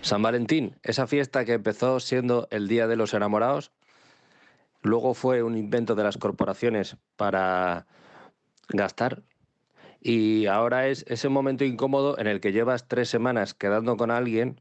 San 0.00 0.22
Valentín, 0.22 0.74
esa 0.82 1.06
fiesta 1.06 1.44
que 1.44 1.52
empezó 1.52 2.00
siendo 2.00 2.48
el 2.50 2.66
Día 2.68 2.86
de 2.86 2.96
los 2.96 3.12
Enamorados, 3.14 3.70
luego 4.82 5.12
fue 5.14 5.42
un 5.42 5.56
invento 5.56 5.94
de 5.94 6.04
las 6.04 6.16
corporaciones 6.16 6.96
para 7.16 7.86
gastar. 8.68 9.22
Y 10.00 10.46
ahora 10.46 10.88
es 10.88 11.04
ese 11.08 11.28
momento 11.28 11.64
incómodo 11.64 12.18
en 12.18 12.26
el 12.26 12.40
que 12.40 12.52
llevas 12.52 12.86
tres 12.88 13.08
semanas 13.08 13.54
quedando 13.54 13.96
con 13.96 14.10
alguien 14.10 14.60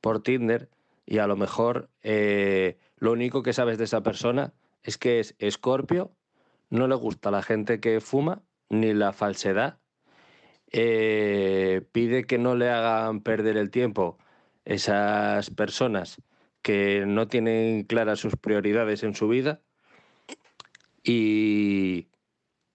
por 0.00 0.22
Tinder 0.22 0.68
y 1.04 1.18
a 1.18 1.26
lo 1.26 1.36
mejor 1.36 1.88
eh, 2.02 2.78
lo 2.98 3.12
único 3.12 3.42
que 3.42 3.52
sabes 3.52 3.78
de 3.78 3.84
esa 3.84 4.02
persona 4.02 4.52
es 4.82 4.98
que 4.98 5.20
es 5.20 5.34
escorpio, 5.38 6.12
no 6.70 6.86
le 6.86 6.94
gusta 6.94 7.30
la 7.30 7.42
gente 7.42 7.80
que 7.80 8.00
fuma 8.00 8.42
ni 8.68 8.92
la 8.92 9.12
falsedad, 9.12 9.78
eh, 10.70 11.82
pide 11.92 12.24
que 12.24 12.38
no 12.38 12.54
le 12.54 12.70
hagan 12.70 13.22
perder 13.22 13.56
el 13.56 13.70
tiempo 13.70 14.18
esas 14.64 15.50
personas 15.50 16.20
que 16.60 17.04
no 17.06 17.26
tienen 17.26 17.84
claras 17.84 18.20
sus 18.20 18.36
prioridades 18.36 19.02
en 19.02 19.14
su 19.14 19.28
vida 19.28 19.62
y, 21.02 22.08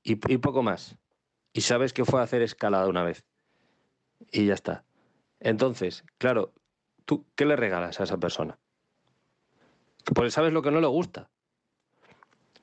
y, 0.04 0.16
poco 0.16 0.64
más. 0.64 0.98
Y 1.54 1.62
sabes 1.62 1.94
que 1.94 2.06
fue 2.06 2.20
a 2.20 2.24
hacer 2.24 2.42
escalada 2.42 2.88
una 2.88 3.04
vez. 3.04 3.24
Y 4.32 4.46
ya 4.46 4.54
está. 4.54 4.84
Entonces, 5.40 6.04
claro, 6.18 6.54
¿tú 7.06 7.26
qué 7.36 7.46
le 7.46 7.56
regalas 7.56 8.00
a 8.00 8.04
esa 8.04 8.18
persona? 8.18 8.60
Pues 10.14 10.34
sabes 10.34 10.52
lo 10.52 10.62
que 10.62 10.72
no 10.72 10.82
le 10.82 10.88
gusta. 10.88 11.30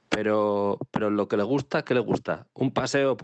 Pero, 0.08 0.78
pero 0.90 1.08
lo 1.08 1.28
que 1.28 1.36
le 1.36 1.42
gusta, 1.44 1.84
¿qué 1.84 1.94
le 1.94 2.00
gusta? 2.00 2.46
Un 2.54 2.72
paseo 2.72 3.16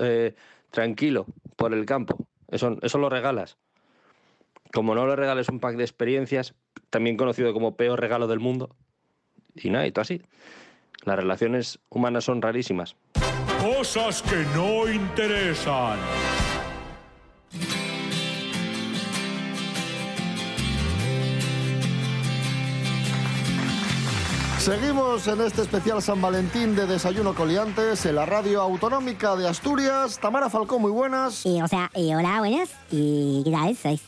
eh, 0.00 0.34
tranquilo 0.70 1.26
por 1.56 1.72
el 1.72 1.86
campo. 1.86 2.28
Eso, 2.48 2.76
eso 2.82 2.98
lo 2.98 3.08
regalas. 3.08 3.58
Como 4.72 4.94
no 4.94 5.06
le 5.06 5.16
regales 5.16 5.48
un 5.48 5.60
pack 5.60 5.76
de 5.76 5.84
experiencias, 5.84 6.54
también 6.90 7.16
conocido 7.16 7.52
como 7.52 7.76
peor 7.76 8.00
regalo 8.00 8.26
del 8.26 8.40
mundo. 8.40 8.76
Y 9.54 9.70
nada, 9.70 9.86
y 9.86 9.92
tú 9.92 10.00
así. 10.00 10.22
Las 11.04 11.16
relaciones 11.16 11.80
humanas 11.88 12.24
son 12.24 12.42
rarísimas. 12.42 12.96
Cosas 13.64 14.20
que 14.20 14.44
no 14.54 14.86
interesan. 14.86 15.98
Seguimos 24.58 25.26
en 25.28 25.40
este 25.40 25.62
especial 25.62 26.02
San 26.02 26.20
Valentín 26.20 26.76
de 26.76 26.86
Desayuno 26.86 27.34
Coliantes 27.34 28.04
en 28.04 28.16
la 28.16 28.26
radio 28.26 28.60
autonómica 28.60 29.34
de 29.34 29.48
Asturias. 29.48 30.18
Tamara 30.18 30.50
Falcón, 30.50 30.82
muy 30.82 30.90
buenas. 30.90 31.46
Y, 31.46 31.62
o 31.62 31.66
sea, 31.66 31.90
y 31.94 32.12
hola, 32.12 32.40
buenas. 32.40 32.68
¿Y 32.90 33.44
qué 33.44 33.50
tal 33.50 33.70
estáis? 33.70 34.02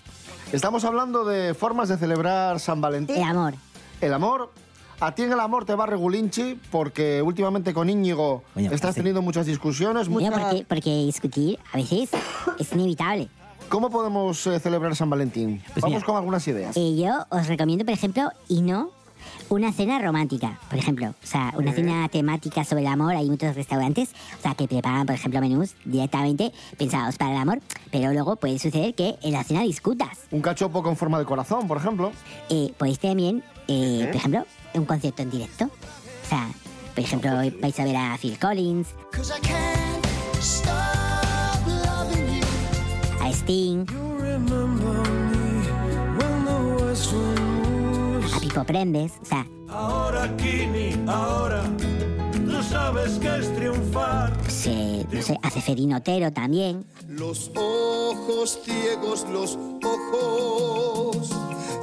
Estamos 0.53 0.85
hablando 0.85 1.25
de 1.25 1.55
formas 1.55 1.89
de 1.89 1.97
celebrar 1.97 2.61
San 2.61 2.83
Valentín. 2.83 3.17
El 3.17 3.23
amor. 3.23 3.55
El 4.03 4.13
amor. 4.13 4.51
A 4.99 5.15
ti 5.15 5.23
en 5.23 5.33
el 5.33 5.41
amor 5.41 5.65
te 5.67 5.75
va 5.75 5.85
regulinchi 5.87 6.59
porque 6.71 7.21
últimamente 7.21 7.75
con 7.75 7.91
Íñigo 7.91 8.43
estás 8.57 8.95
teniendo 8.95 9.21
muchas 9.21 9.45
discusiones. 9.45 10.09
Mira, 10.09 10.31
porque, 10.31 10.65
porque 10.67 10.91
discutir 11.05 11.59
a 11.73 11.77
veces 11.77 12.11
es 12.59 12.73
inevitable. 12.73 13.29
¿Cómo 13.69 13.91
podemos 13.91 14.47
eh, 14.47 14.61
celebrar 14.61 14.95
San 14.95 15.11
Valentín? 15.11 15.63
Vamos 15.81 16.05
con 16.05 16.17
algunas 16.17 16.47
ideas. 16.47 16.77
Eh, 16.77 16.97
yo 16.97 17.27
os 17.31 17.47
recomiendo, 17.49 17.85
por 17.85 17.93
ejemplo, 17.93 18.31
y 18.49 18.63
no 18.63 18.91
una 19.49 19.73
cena 19.73 19.99
romántica, 19.99 20.59
por 20.69 20.79
ejemplo. 20.79 21.09
O 21.09 21.27
sea, 21.27 21.53
una 21.57 21.73
cena 21.73 22.09
temática 22.09 22.65
sobre 22.65 22.83
el 22.83 22.89
amor. 22.89 23.15
Hay 23.15 23.29
muchos 23.29 23.55
restaurantes, 23.55 24.11
o 24.39 24.43
sea, 24.43 24.55
que 24.55 24.69
preparan, 24.69 25.07
por 25.07 25.15
ejemplo, 25.15 25.41
menús 25.41 25.75
directamente 25.85 26.53
pensados 26.79 27.17
para 27.17 27.33
el 27.33 27.39
amor. 27.39 27.61
Pero 27.91 28.13
luego 28.13 28.37
puede 28.37 28.59
suceder 28.59 28.95
que 28.95 29.17
en 29.23 29.33
la 29.33 29.45
cena 29.45 29.63
discutas. 29.63 30.19
Un 30.31 30.41
cachopo 30.41 30.83
con 30.83 30.97
forma 30.97 31.19
de 31.19 31.25
corazón, 31.25 31.67
por 31.67 31.79
ejemplo. 31.79 32.13
Eh, 32.49 32.73
podéis 32.77 32.99
también, 32.99 33.43
eh, 33.69 34.05
por 34.07 34.17
ejemplo, 34.17 34.47
un 34.75 34.85
concierto 34.85 35.23
en 35.23 35.31
directo. 35.31 35.65
O 35.65 36.29
sea, 36.29 36.49
por 36.95 37.05
ejemplo, 37.05 37.31
vais 37.61 37.79
a 37.79 37.85
ver 37.85 37.97
a 37.97 38.17
Phil 38.19 38.39
Collins, 38.39 38.89
a 43.21 43.31
Sting, 43.31 43.87
a 48.61 48.65
Pipo 48.65 48.65
Prendes. 48.65 49.13
O 49.23 49.25
sea, 49.25 49.47
Ahora, 49.69 50.35
Kini, 50.37 50.91
ahora, 51.07 51.63
tú 52.33 52.63
sabes 52.63 53.19
que 53.19 53.37
es 53.39 53.55
triunfar. 53.57 54.33
eh, 54.67 55.05
no 55.11 55.23
sé, 55.23 55.37
a 55.43 55.51
Ceferino 55.51 55.97
Otero 55.99 56.33
también. 56.33 56.85
Los 57.09 57.51
ojos 57.57 58.61
ciegos, 58.65 59.27
los 59.31 59.59
ojos 59.85 61.31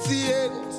ciegos 0.07 0.72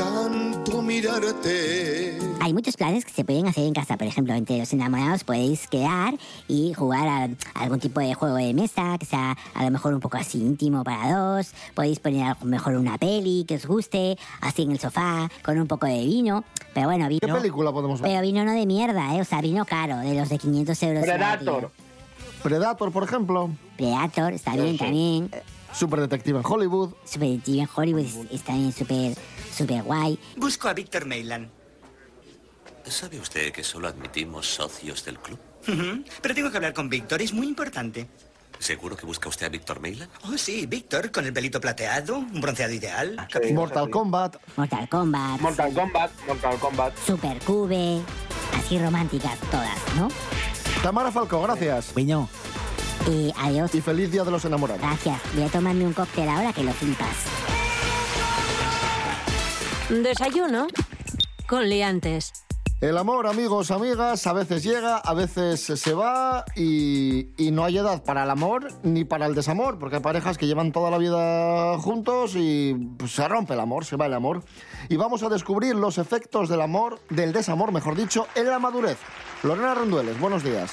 tanto 0.00 0.80
mirarte. 0.80 2.18
Hay 2.40 2.54
muchos 2.54 2.74
planes 2.78 3.04
que 3.04 3.10
se 3.10 3.22
pueden 3.22 3.46
hacer 3.46 3.64
en 3.66 3.74
casa. 3.74 3.98
Por 3.98 4.06
ejemplo, 4.06 4.32
entre 4.32 4.56
los 4.56 4.72
enamorados 4.72 5.24
podéis 5.24 5.68
quedar 5.68 6.14
y 6.48 6.72
jugar 6.72 7.06
a, 7.06 7.28
algún 7.52 7.80
tipo 7.80 8.00
de 8.00 8.14
juego 8.14 8.36
de 8.36 8.54
mesa, 8.54 8.96
que 8.98 9.04
sea 9.04 9.36
a 9.52 9.62
lo 9.62 9.70
mejor 9.70 9.92
un 9.92 10.00
poco 10.00 10.16
así 10.16 10.38
íntimo 10.38 10.84
para 10.84 11.12
dos. 11.14 11.52
Podéis 11.74 11.98
poner 11.98 12.22
a 12.22 12.36
lo 12.40 12.46
mejor 12.46 12.76
una 12.76 12.96
peli 12.96 13.44
que 13.46 13.56
os 13.56 13.66
guste, 13.66 14.16
así 14.40 14.62
en 14.62 14.70
el 14.70 14.78
sofá, 14.78 15.28
con 15.44 15.58
un 15.58 15.66
poco 15.66 15.84
de 15.86 16.02
vino. 16.02 16.44
Pero 16.72 16.86
bueno, 16.86 17.06
vino... 17.08 17.20
¿Qué 17.20 17.32
película 17.32 17.70
podemos 17.70 18.00
ver? 18.00 18.10
Pero 18.10 18.22
vino 18.22 18.42
no 18.46 18.52
de 18.52 18.64
mierda, 18.64 19.16
¿eh? 19.16 19.20
O 19.20 19.24
sea, 19.26 19.42
vino 19.42 19.66
caro, 19.66 19.98
de 19.98 20.14
los 20.14 20.30
de 20.30 20.38
500 20.38 20.82
euros. 20.82 21.02
Predator. 21.02 21.70
Predator, 22.42 22.90
por 22.90 23.04
ejemplo. 23.04 23.50
Predator, 23.76 24.32
está 24.32 24.56
bien 24.56 24.72
Sí. 24.72 24.78
también. 24.78 25.30
Super 25.72 26.00
detective 26.00 26.38
en 26.38 26.44
Hollywood. 26.46 26.94
Super 27.04 27.28
detective 27.28 27.60
en 27.62 27.68
Hollywood 27.74 28.04
es- 28.04 28.16
está 28.32 28.46
también 28.52 28.72
súper 28.72 29.14
súper 29.56 29.82
guay. 29.82 30.18
Busco 30.36 30.68
a 30.68 30.74
Víctor 30.74 31.06
Mailand. 31.06 31.48
¿Sabe 32.86 33.20
usted 33.20 33.52
que 33.52 33.62
solo 33.62 33.88
admitimos 33.88 34.46
socios 34.46 35.04
del 35.04 35.18
club? 35.18 35.38
Pero 36.22 36.34
tengo 36.34 36.50
que 36.50 36.56
hablar 36.56 36.72
con 36.74 36.88
Víctor, 36.88 37.22
es 37.22 37.32
muy 37.32 37.46
importante. 37.46 38.08
¿Seguro 38.58 38.96
que 38.96 39.06
busca 39.06 39.28
usted 39.28 39.46
a 39.46 39.48
Víctor 39.48 39.80
Mailand? 39.80 40.10
Oh, 40.24 40.36
sí, 40.36 40.66
Víctor, 40.66 41.10
con 41.10 41.24
el 41.24 41.32
pelito 41.32 41.60
plateado, 41.60 42.18
un 42.18 42.40
bronceado 42.40 42.72
ideal. 42.72 43.16
Mortal 43.54 43.88
Kombat. 43.90 44.36
Mortal 44.56 44.88
Kombat. 44.88 45.40
Mortal 45.40 45.72
Kombat, 45.74 46.10
Mortal 46.26 46.58
Kombat. 46.58 46.92
Super 47.06 47.38
Cube. 47.40 48.02
Así 48.58 48.78
románticas 48.78 49.38
todas, 49.50 49.78
¿no? 49.96 50.08
Tamara 50.82 51.10
Falcó, 51.12 51.42
gracias. 51.42 51.86
Piño. 51.94 52.28
Y 53.08 53.32
adiós. 53.36 53.74
Y 53.74 53.80
feliz 53.80 54.10
Día 54.10 54.24
de 54.24 54.30
los 54.30 54.44
Enamorados. 54.44 54.82
Gracias. 54.82 55.20
Voy 55.34 55.44
a 55.44 55.48
tomarme 55.48 55.86
un 55.86 55.92
cóctel 55.92 56.28
ahora 56.28 56.52
que 56.52 56.62
lo 56.62 56.72
flipas. 56.72 57.16
Desayuno 59.88 60.68
con 61.48 61.68
liantes. 61.68 62.32
El 62.80 62.96
amor, 62.96 63.26
amigos, 63.26 63.70
amigas, 63.70 64.26
a 64.26 64.32
veces 64.32 64.62
llega, 64.62 64.96
a 64.96 65.12
veces 65.12 65.60
se 65.60 65.92
va 65.92 66.46
y, 66.56 67.28
y 67.36 67.50
no 67.50 67.66
hay 67.66 67.76
edad 67.76 68.02
para 68.04 68.24
el 68.24 68.30
amor 68.30 68.68
ni 68.82 69.04
para 69.04 69.26
el 69.26 69.34
desamor, 69.34 69.78
porque 69.78 69.96
hay 69.96 70.02
parejas 70.02 70.38
que 70.38 70.46
llevan 70.46 70.72
toda 70.72 70.90
la 70.90 70.96
vida 70.96 71.76
juntos 71.78 72.32
y 72.36 72.72
pues, 72.96 73.12
se 73.12 73.28
rompe 73.28 73.52
el 73.52 73.60
amor, 73.60 73.84
se 73.84 73.96
va 73.96 74.06
el 74.06 74.14
amor. 74.14 74.42
Y 74.88 74.96
vamos 74.96 75.22
a 75.22 75.28
descubrir 75.28 75.74
los 75.74 75.98
efectos 75.98 76.48
del 76.48 76.62
amor, 76.62 77.00
del 77.10 77.34
desamor, 77.34 77.70
mejor 77.70 77.96
dicho, 77.96 78.26
en 78.34 78.46
la 78.46 78.58
madurez. 78.58 78.96
Lorena 79.42 79.74
Rendueles, 79.74 80.18
buenos 80.18 80.42
días. 80.42 80.72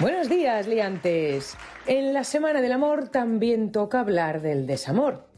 Buenos 0.00 0.28
días, 0.28 0.66
liantes. 0.66 1.56
En 1.86 2.12
la 2.12 2.24
Semana 2.24 2.60
del 2.60 2.72
Amor 2.72 3.10
también 3.10 3.70
toca 3.70 4.00
hablar 4.00 4.42
del 4.42 4.66
desamor, 4.66 5.28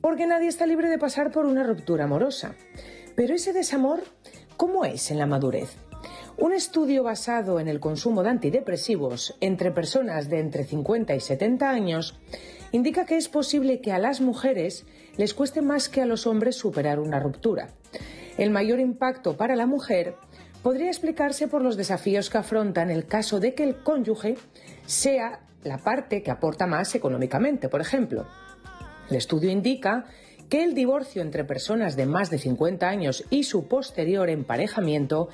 porque 0.00 0.26
nadie 0.26 0.48
está 0.48 0.64
libre 0.64 0.88
de 0.88 0.96
pasar 0.96 1.30
por 1.30 1.44
una 1.44 1.64
ruptura 1.64 2.04
amorosa. 2.04 2.54
Pero 3.14 3.34
ese 3.34 3.52
desamor, 3.52 4.04
¿cómo 4.56 4.86
es 4.86 5.10
en 5.10 5.18
la 5.18 5.26
madurez? 5.26 5.76
Un 6.38 6.54
estudio 6.54 7.02
basado 7.02 7.60
en 7.60 7.68
el 7.68 7.78
consumo 7.78 8.22
de 8.22 8.30
antidepresivos 8.30 9.36
entre 9.42 9.70
personas 9.70 10.30
de 10.30 10.40
entre 10.40 10.64
50 10.64 11.14
y 11.14 11.20
70 11.20 11.68
años 11.68 12.18
indica 12.72 13.04
que 13.04 13.18
es 13.18 13.28
posible 13.28 13.82
que 13.82 13.92
a 13.92 13.98
las 13.98 14.22
mujeres 14.22 14.86
les 15.18 15.34
cueste 15.34 15.60
más 15.60 15.90
que 15.90 16.00
a 16.00 16.06
los 16.06 16.26
hombres 16.26 16.56
superar 16.56 17.00
una 17.00 17.20
ruptura. 17.20 17.68
El 18.38 18.50
mayor 18.50 18.80
impacto 18.80 19.36
para 19.36 19.56
la 19.56 19.66
mujer 19.66 20.14
podría 20.66 20.88
explicarse 20.88 21.46
por 21.46 21.62
los 21.62 21.76
desafíos 21.76 22.28
que 22.28 22.38
afronta 22.38 22.82
en 22.82 22.90
el 22.90 23.06
caso 23.06 23.38
de 23.38 23.54
que 23.54 23.62
el 23.62 23.76
cónyuge 23.84 24.36
sea 24.84 25.38
la 25.62 25.78
parte 25.78 26.24
que 26.24 26.32
aporta 26.32 26.66
más 26.66 26.92
económicamente, 26.96 27.68
por 27.68 27.80
ejemplo. 27.80 28.26
El 29.08 29.14
estudio 29.14 29.48
indica 29.48 30.06
que 30.48 30.64
el 30.64 30.74
divorcio 30.74 31.22
entre 31.22 31.44
personas 31.44 31.94
de 31.94 32.06
más 32.06 32.30
de 32.30 32.38
50 32.38 32.88
años 32.88 33.22
y 33.30 33.44
su 33.44 33.68
posterior 33.68 34.28
emparejamiento 34.28 35.28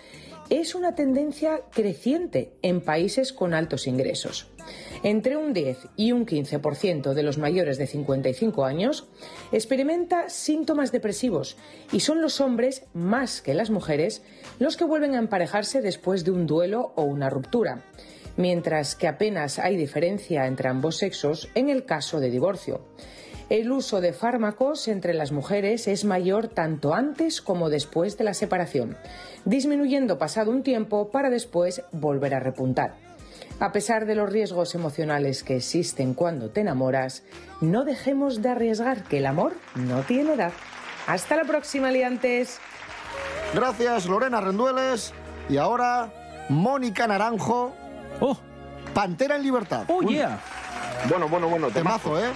es 0.50 0.74
una 0.74 0.94
tendencia 0.94 1.62
creciente 1.70 2.52
en 2.60 2.82
países 2.82 3.32
con 3.32 3.54
altos 3.54 3.86
ingresos. 3.86 4.51
Entre 5.02 5.36
un 5.36 5.52
10 5.52 5.88
y 5.96 6.12
un 6.12 6.26
15% 6.26 7.12
de 7.12 7.22
los 7.22 7.38
mayores 7.38 7.78
de 7.78 7.86
55 7.86 8.64
años 8.64 9.08
experimenta 9.50 10.28
síntomas 10.28 10.92
depresivos 10.92 11.56
y 11.92 12.00
son 12.00 12.22
los 12.22 12.40
hombres, 12.40 12.84
más 12.94 13.42
que 13.42 13.54
las 13.54 13.70
mujeres, 13.70 14.22
los 14.58 14.76
que 14.76 14.84
vuelven 14.84 15.14
a 15.14 15.18
emparejarse 15.18 15.82
después 15.82 16.24
de 16.24 16.30
un 16.30 16.46
duelo 16.46 16.92
o 16.96 17.02
una 17.02 17.30
ruptura, 17.30 17.84
mientras 18.36 18.94
que 18.94 19.08
apenas 19.08 19.58
hay 19.58 19.76
diferencia 19.76 20.46
entre 20.46 20.68
ambos 20.68 20.98
sexos 20.98 21.48
en 21.54 21.68
el 21.68 21.84
caso 21.84 22.20
de 22.20 22.30
divorcio. 22.30 22.80
El 23.52 23.70
uso 23.70 24.00
de 24.00 24.14
fármacos 24.14 24.88
entre 24.88 25.12
las 25.12 25.30
mujeres 25.30 25.86
es 25.86 26.06
mayor 26.06 26.48
tanto 26.48 26.94
antes 26.94 27.42
como 27.42 27.68
después 27.68 28.16
de 28.16 28.24
la 28.24 28.32
separación, 28.32 28.96
disminuyendo 29.44 30.16
pasado 30.16 30.50
un 30.50 30.62
tiempo 30.62 31.10
para 31.10 31.28
después 31.28 31.82
volver 31.92 32.34
a 32.34 32.40
repuntar. 32.40 32.94
A 33.62 33.70
pesar 33.70 34.06
de 34.06 34.16
los 34.16 34.28
riesgos 34.28 34.74
emocionales 34.74 35.44
que 35.44 35.54
existen 35.54 36.14
cuando 36.14 36.50
te 36.50 36.62
enamoras, 36.62 37.22
no 37.60 37.84
dejemos 37.84 38.42
de 38.42 38.48
arriesgar 38.48 39.04
que 39.04 39.18
el 39.18 39.26
amor 39.26 39.52
no 39.76 40.00
tiene 40.00 40.32
edad. 40.32 40.50
Hasta 41.06 41.36
la 41.36 41.44
próxima, 41.44 41.92
liantes. 41.92 42.58
Gracias, 43.54 44.06
Lorena 44.06 44.40
Rendueles. 44.40 45.12
Y 45.48 45.58
ahora, 45.58 46.12
Mónica 46.48 47.06
Naranjo. 47.06 47.72
¡Oh! 48.18 48.36
Pantera 48.94 49.36
en 49.36 49.44
libertad. 49.44 49.84
¡Oh, 49.86 50.02
yeah! 50.02 50.40
Bueno, 51.08 51.28
bueno, 51.28 51.48
bueno. 51.48 51.68
Temazo, 51.68 52.20
¿eh? 52.20 52.32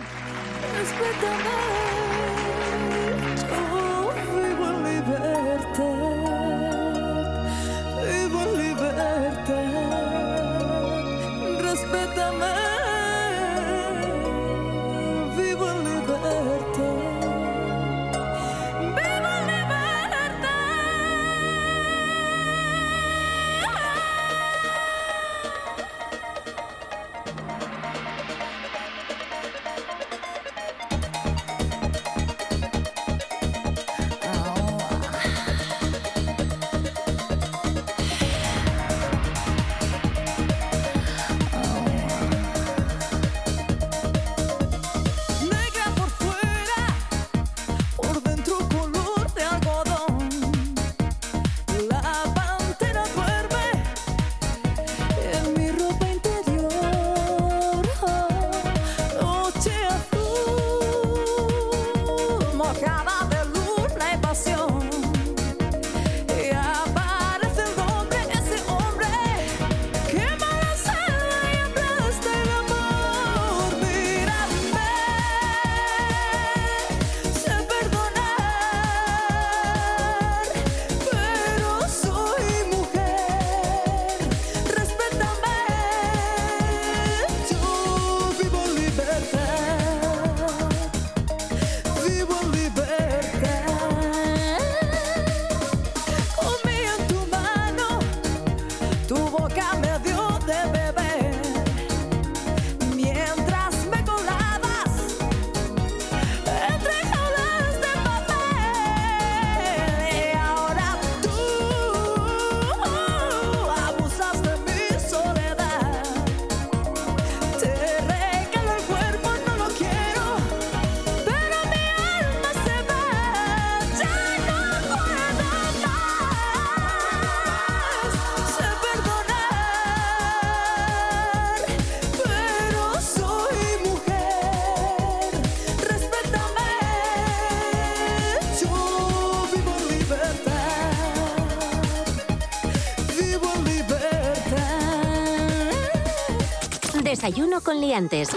Desayuno 147.17 147.63
con 147.63 147.81
liantes. 147.81 148.29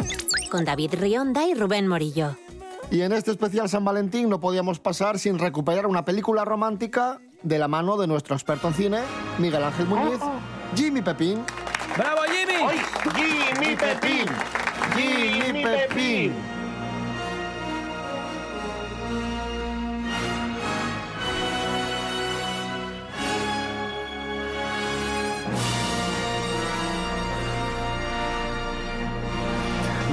Con 0.49 0.63
David 0.63 0.93
Rionda 0.93 1.45
y 1.45 1.53
Rubén 1.53 1.85
Morillo. 1.85 2.37
Y 2.89 3.01
en 3.01 3.11
este 3.11 3.31
especial 3.31 3.67
San 3.67 3.83
Valentín 3.83 4.29
no 4.29 4.39
podíamos 4.39 4.79
pasar 4.79 5.19
sin 5.19 5.37
recuperar 5.37 5.85
una 5.85 6.05
película 6.05 6.45
romántica 6.45 7.19
de 7.43 7.59
la 7.59 7.67
mano 7.67 7.97
de 7.97 8.07
nuestro 8.07 8.35
experto 8.35 8.69
en 8.69 8.73
cine, 8.73 8.99
Miguel 9.37 9.65
Ángel 9.65 9.85
Muñiz, 9.85 10.21
Jimmy 10.77 11.01
Pepín. 11.01 11.43
¡Bravo, 11.97 12.21
Jimmy! 12.23 12.79
Jimmy 13.17 13.75
Pepín. 13.75 14.25
Jimmy 14.95 15.61
Pepín. 15.61 16.58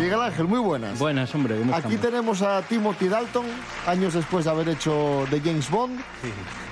Miguel 0.06 0.22
Ángel, 0.22 0.46
muy 0.46 0.60
buenas. 0.60 1.00
Buenas, 1.00 1.34
hombre. 1.34 1.58
¿cómo 1.58 1.74
Aquí 1.74 1.96
tenemos 1.96 2.40
a 2.40 2.62
Timothy 2.62 3.08
Dalton, 3.08 3.44
años 3.88 4.14
después 4.14 4.44
de 4.44 4.52
haber 4.52 4.68
hecho 4.68 5.26
de 5.32 5.40
James 5.40 5.68
Bond. 5.68 6.00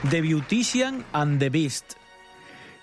The 0.09 0.20
Beautician 0.20 1.05
and 1.12 1.40
the 1.40 1.51
Beast. 1.51 1.94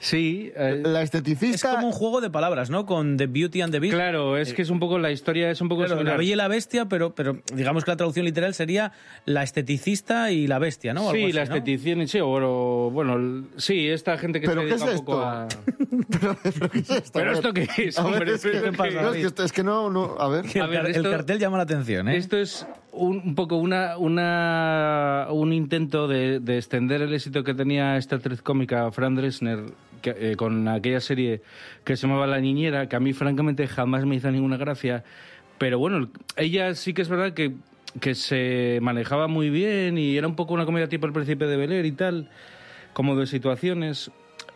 Sí. 0.04 0.52
eh, 0.56 0.82
La 0.84 1.04
esteticista. 1.04 1.70
Es 1.70 1.76
como 1.76 1.88
un 1.88 1.94
juego 1.94 2.22
de 2.22 2.30
palabras, 2.32 2.72
¿no? 2.72 2.88
Con 2.88 3.18
The 3.18 3.28
Beauty 3.28 3.62
and 3.62 3.72
the 3.72 3.80
Beast. 3.80 3.94
Claro, 3.94 4.36
es 4.36 4.54
que 4.54 4.64
es 4.64 4.72
un 4.72 4.80
poco 4.80 4.98
la 4.98 5.12
historia, 5.12 5.52
es 5.52 5.62
un 5.62 5.70
poco 5.70 5.86
Claro, 5.86 6.02
la 6.04 6.18
bella 6.18 6.34
y 6.34 6.36
la 6.36 6.48
bestia, 6.48 6.86
pero, 6.90 7.14
pero 7.14 7.40
digamos 7.54 7.86
que 7.86 7.92
la 7.92 7.98
traducción 7.98 8.26
literal 8.26 8.56
sería 8.56 8.92
la 9.26 9.44
esteticista 9.44 10.32
y 10.32 10.48
la 10.48 10.58
bestia, 10.58 10.94
¿no? 10.96 11.02
O 11.02 11.10
algo 11.12 11.16
Sí, 11.18 11.24
así, 11.26 11.34
la 11.34 11.46
¿no? 11.46 11.56
estetición, 11.56 12.08
sí, 12.08 12.20
o 12.20 12.90
bueno, 12.92 13.46
sí, 13.58 13.88
esta 13.90 14.18
gente 14.18 14.42
que 14.42 14.48
¿Pero 14.48 14.62
se 14.64 14.68
qué 14.70 14.74
es 14.74 14.80
dedica 14.82 15.00
un 15.00 15.06
poco 15.06 15.22
esto? 15.22 15.28
a... 15.28 15.48
¿Pero 16.52 16.70
qué 16.72 16.80
es 16.80 16.90
esto? 16.90 17.12
¿Pero 17.20 17.32
esto 17.34 17.54
qué 17.54 17.68
es, 17.78 17.98
hombre? 18.00 18.34
es 18.34 18.42
que, 18.42 18.50
¿Pero 18.50 18.72
no, 19.04 19.14
es 19.14 19.34
que 19.34 19.44
esto- 19.44 19.64
no, 19.64 19.90
no, 19.90 20.16
a 20.20 20.28
ver. 20.30 20.46
El, 20.54 20.62
A 20.62 20.66
ver, 20.68 20.78
car- 20.82 20.90
el 20.90 20.96
esto- 20.96 21.12
cartel 21.12 21.38
llama 21.40 21.58
la 21.58 21.64
atención, 21.64 22.10
¿eh? 22.10 22.18
Esto 22.18 22.38
es 22.38 22.66
un, 22.92 23.36
poco 23.36 23.56
una, 23.56 23.98
una, 23.98 25.28
un 25.32 25.54
intento 25.54 26.08
de, 26.08 26.40
de 26.40 26.58
extender 26.58 27.02
el 27.02 27.14
éxito 27.14 27.44
que 27.44 27.54
tenía 27.54 27.98
esta 27.98 28.18
actriz 28.18 28.42
cómica, 28.42 28.92
Fran 28.92 29.16
Dresner, 29.16 29.66
eh, 30.04 30.36
con 30.36 30.68
aquella 30.68 31.00
serie 31.00 31.42
que 31.84 31.96
se 31.96 32.08
llamaba 32.08 32.28
La 32.28 32.40
Niñera, 32.40 32.88
que 32.90 32.96
a 32.96 33.00
mí 33.00 33.14
francamente 33.14 33.68
jamás 33.68 34.06
me 34.06 34.16
hizo 34.16 34.32
ninguna 34.32 34.58
gracia. 34.58 35.04
Pero 35.58 35.78
bueno, 35.80 36.10
ella 36.38 36.74
sí 36.74 36.94
que 36.94 37.04
es 37.04 37.10
verdad 37.10 37.34
que, 37.34 37.54
que 38.00 38.16
se 38.16 38.80
manejaba 38.82 39.28
muy 39.28 39.50
bien 39.50 39.98
y 39.98 40.18
era 40.18 40.28
un 40.28 40.36
poco 40.36 40.54
una 40.54 40.66
comedia 40.66 40.90
tipo 40.90 41.06
El 41.06 41.14
Príncipe 41.14 41.46
de 41.46 41.58
Bel 41.58 41.72
Air 41.72 41.86
y 41.86 41.92
tal, 41.92 42.30
como 42.94 43.16
de 43.16 43.28
situaciones. 43.28 44.12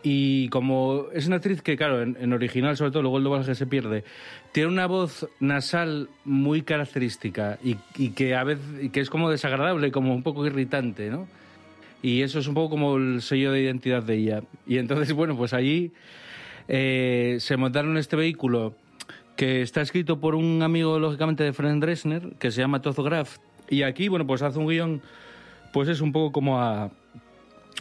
Y 0.07 0.49
como 0.49 1.07
es 1.13 1.25
una 1.25 1.37
actriz 1.37 1.63
que, 1.63 1.75
claro, 1.75 2.03
en, 2.03 2.31
original, 2.31 2.77
sobre 2.77 2.91
todo, 2.91 3.01
luego 3.01 3.17
el 3.17 3.23
doblaje 3.23 3.55
se 3.55 3.65
pierde, 3.65 4.03
tiene 4.51 4.69
una 4.69 4.85
voz 4.85 5.27
nasal 5.39 6.09
muy 6.25 6.61
característica 6.61 7.57
y, 7.63 8.09
que 8.09 8.35
a 8.35 8.43
veces 8.43 8.91
que 8.91 8.99
es 8.99 9.09
como 9.09 9.31
desagradable, 9.31 9.91
como 9.91 10.13
un 10.13 10.21
poco 10.21 10.45
irritante, 10.45 11.09
¿no? 11.09 11.27
Y 12.03 12.21
eso 12.21 12.37
es 12.37 12.45
un 12.45 12.53
poco 12.53 12.69
como 12.69 12.97
el 12.97 13.23
sello 13.23 13.51
de 13.51 13.61
identidad 13.61 14.03
de 14.03 14.13
ella. 14.17 14.43
Y 14.67 14.77
entonces, 14.77 15.11
bueno, 15.11 15.35
pues 15.35 15.53
allí 15.53 15.91
eh, 16.67 17.37
se 17.39 17.57
montaron 17.57 17.97
este 17.97 18.15
vehículo 18.15 18.75
que 19.35 19.63
está 19.63 19.81
escrito 19.81 20.19
por 20.19 20.35
un 20.35 20.61
amigo, 20.61 20.99
lógicamente, 20.99 21.43
de 21.43 21.51
Fran 21.51 21.79
Dresner, 21.79 22.33
que 22.37 22.51
se 22.51 22.61
llama 22.61 22.83
Tozo 22.83 23.01
Graf. 23.01 23.39
Y 23.71 23.81
aquí, 23.81 24.07
bueno, 24.07 24.27
pues 24.27 24.43
hace 24.43 24.59
un 24.59 24.67
guion, 24.67 25.01
pues 25.73 25.89
es 25.89 25.99
un 25.99 26.11
poco 26.11 26.31
como 26.31 26.61
a, 26.61 26.91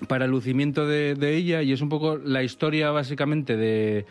para 0.09 0.25
el 0.25 0.31
lucimiento 0.31 0.87
de, 0.87 1.37
ella 1.37 1.63
y 1.63 1.73
es 1.73 1.81
un 1.81 1.89
poco 1.89 2.19
la 2.19 2.43
historia 2.43 2.91
básicamente 2.91 3.57
de... 3.57 4.07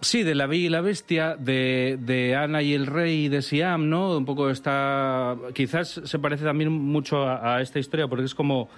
Sí, 0.00 0.22
de 0.22 0.34
la 0.34 0.46
Bella 0.46 0.66
y 0.66 0.68
la 0.68 0.80
Bestia, 0.82 1.34
de, 1.36 1.98
de 1.98 2.36
Ana 2.36 2.60
y 2.60 2.74
el 2.74 2.86
Rey 2.86 3.28
de 3.28 3.40
Siam, 3.40 3.88
¿no? 3.88 4.14
Un 4.16 4.26
poco 4.26 4.50
está... 4.50 5.36
Quizás 5.54 6.02
se 6.04 6.18
parece 6.18 6.44
también 6.44 6.70
mucho 6.70 7.26
a, 7.26 7.56
a 7.56 7.62
esta 7.62 7.78
historia 7.78 8.06
porque 8.06 8.24
es 8.24 8.34
como... 8.34 8.68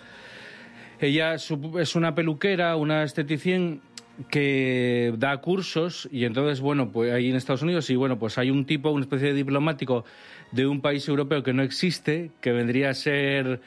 Ella 1.01 1.35
es 1.35 1.97
una 1.97 2.15
peluquera, 2.15 2.77
una 2.77 3.03
esteticien 3.03 3.83
que 4.31 5.13
da 5.19 5.37
cursos 5.39 6.09
y 6.11 6.25
entonces, 6.25 6.61
bueno, 6.61 6.91
pues 6.91 7.13
ahí 7.13 7.29
en 7.29 7.37
Estados 7.37 7.63
Unidos 7.63 7.91
y 7.91 7.97
bueno, 7.97 8.19
pues 8.19 8.39
hay 8.39 8.51
un 8.51 8.65
tipo, 8.65 8.91
una 8.91 9.03
especie 9.03 9.29
de 9.29 9.35
diplomático 9.35 10.05
de 10.53 10.67
un 10.67 10.81
país 10.81 11.07
europeo 11.09 11.43
que 11.43 11.53
no 11.53 11.63
existe, 11.63 12.31
que 12.41 12.53
vendría 12.53 12.91
a 12.91 12.95
ser 12.95 13.61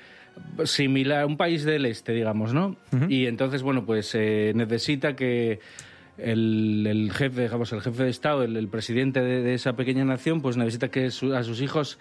similar, 0.65 1.25
un 1.25 1.38
país 1.38 1.63
del 1.63 1.86
este, 1.86 2.13
digamos, 2.13 2.54
¿no? 2.54 2.75
Y 3.10 3.25
entonces, 3.28 3.62
bueno, 3.63 3.86
pues 3.86 4.13
eh, 4.15 4.52
necesita 4.56 5.15
que 5.15 5.60
el, 6.17 6.86
el 6.88 7.12
jefe, 7.13 7.43
digamos, 7.43 7.71
el 7.71 7.82
jefe 7.82 8.04
de 8.04 8.10
Estado, 8.10 8.43
el, 8.43 8.58
el 8.58 8.67
presidente 8.67 9.21
de, 9.21 9.41
de 9.41 9.54
esa 9.54 9.73
pequeña 9.75 10.04
nación, 10.04 10.41
pues 10.41 10.58
necesita 10.58 10.89
que 10.89 11.12
su- 11.12 11.34
a 11.34 11.43
sus 11.43 11.62
hijos 11.62 11.97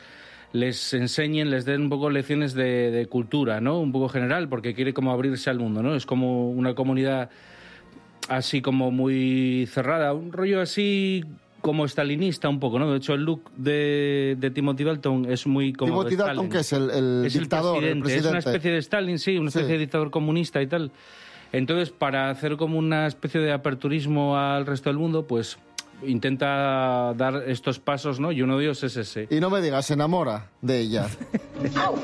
les 0.52 0.94
enseñen, 0.94 1.50
les 1.50 1.64
den 1.66 1.82
un 1.82 1.88
poco 1.90 2.10
lecciones 2.10 2.54
de, 2.54 2.90
de 2.90 3.06
cultura, 3.06 3.60
¿no? 3.60 3.78
Un 3.80 3.92
poco 3.92 4.08
general, 4.08 4.48
porque 4.48 4.74
quiere 4.74 4.92
como 4.94 5.12
abrirse 5.12 5.50
al 5.50 5.58
mundo, 5.58 5.82
¿no? 5.82 5.94
Es 5.94 6.06
como 6.06 6.50
una 6.50 6.74
comunidad 6.74 7.30
así 8.28 8.60
como 8.60 8.90
muy 8.90 9.66
cerrada, 9.70 10.12
un 10.14 10.32
rollo 10.32 10.60
así 10.60 11.24
como 11.60 11.84
estalinista 11.84 12.48
un 12.48 12.60
poco, 12.60 12.78
¿no? 12.78 12.90
De 12.90 12.98
hecho, 12.98 13.14
el 13.14 13.22
look 13.24 13.50
de, 13.56 14.36
de 14.38 14.50
Timothy 14.50 14.84
Dalton 14.84 15.26
es 15.30 15.46
muy 15.46 15.72
como 15.72 15.90
Timothy 15.92 16.16
de 16.16 16.22
Dalton, 16.24 16.48
que 16.50 16.58
es 16.58 16.72
el, 16.72 16.90
el 16.90 17.22
Es 17.26 17.32
dictador, 17.34 17.76
el 17.84 17.98
presidente, 17.98 18.02
presidente. 18.02 18.26
Es 18.28 18.30
una 18.30 18.38
especie 18.38 18.70
de 18.72 18.78
Stalin, 18.78 19.18
sí, 19.18 19.36
una 19.38 19.48
especie 19.48 19.66
Sí. 19.68 19.72
de 19.72 19.78
dictador 19.78 20.10
comunista 20.10 20.62
y 20.62 20.66
tal. 20.66 20.90
Entonces, 21.52 21.90
para 21.90 22.30
hacer 22.30 22.56
como 22.56 22.78
una 22.78 23.06
especie 23.06 23.40
de 23.40 23.52
aperturismo 23.52 24.36
al 24.38 24.66
resto 24.66 24.90
del 24.90 24.98
mundo, 24.98 25.26
pues 25.26 25.58
intenta 26.06 27.12
dar 27.16 27.42
estos 27.46 27.78
pasos, 27.78 28.20
¿no? 28.20 28.32
Y 28.32 28.42
uno 28.42 28.56
de 28.58 28.64
ellos 28.64 28.82
es 28.84 28.96
ese. 28.96 29.26
Y 29.30 29.40
no 29.40 29.50
me 29.50 29.60
digas, 29.60 29.86
se 29.86 29.94
enamora 29.94 30.50
de 30.62 30.78
ella. 30.80 31.06
Oh, 31.76 31.98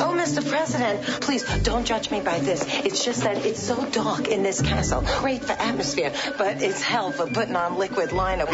oh, 0.00 0.14
Mr. 0.14 0.42
President, 0.48 0.98
please 1.20 1.44
don't 1.62 1.86
judge 1.86 2.10
me 2.10 2.22
by 2.22 2.40
this. 2.40 2.62
It's 2.86 3.04
just 3.04 3.22
that 3.22 3.36
it's 3.44 3.60
so 3.60 3.76
dark 3.92 4.28
in 4.28 4.42
this 4.42 4.62
castle. 4.62 5.02
Great 5.20 5.42
for 5.44 5.52
atmosphere, 5.60 6.10
but 6.38 6.62
it's 6.62 6.82
hell 6.82 7.12
for 7.12 7.26
putting 7.30 7.54
on 7.54 7.78
liquid 7.78 8.10
liner. 8.12 8.46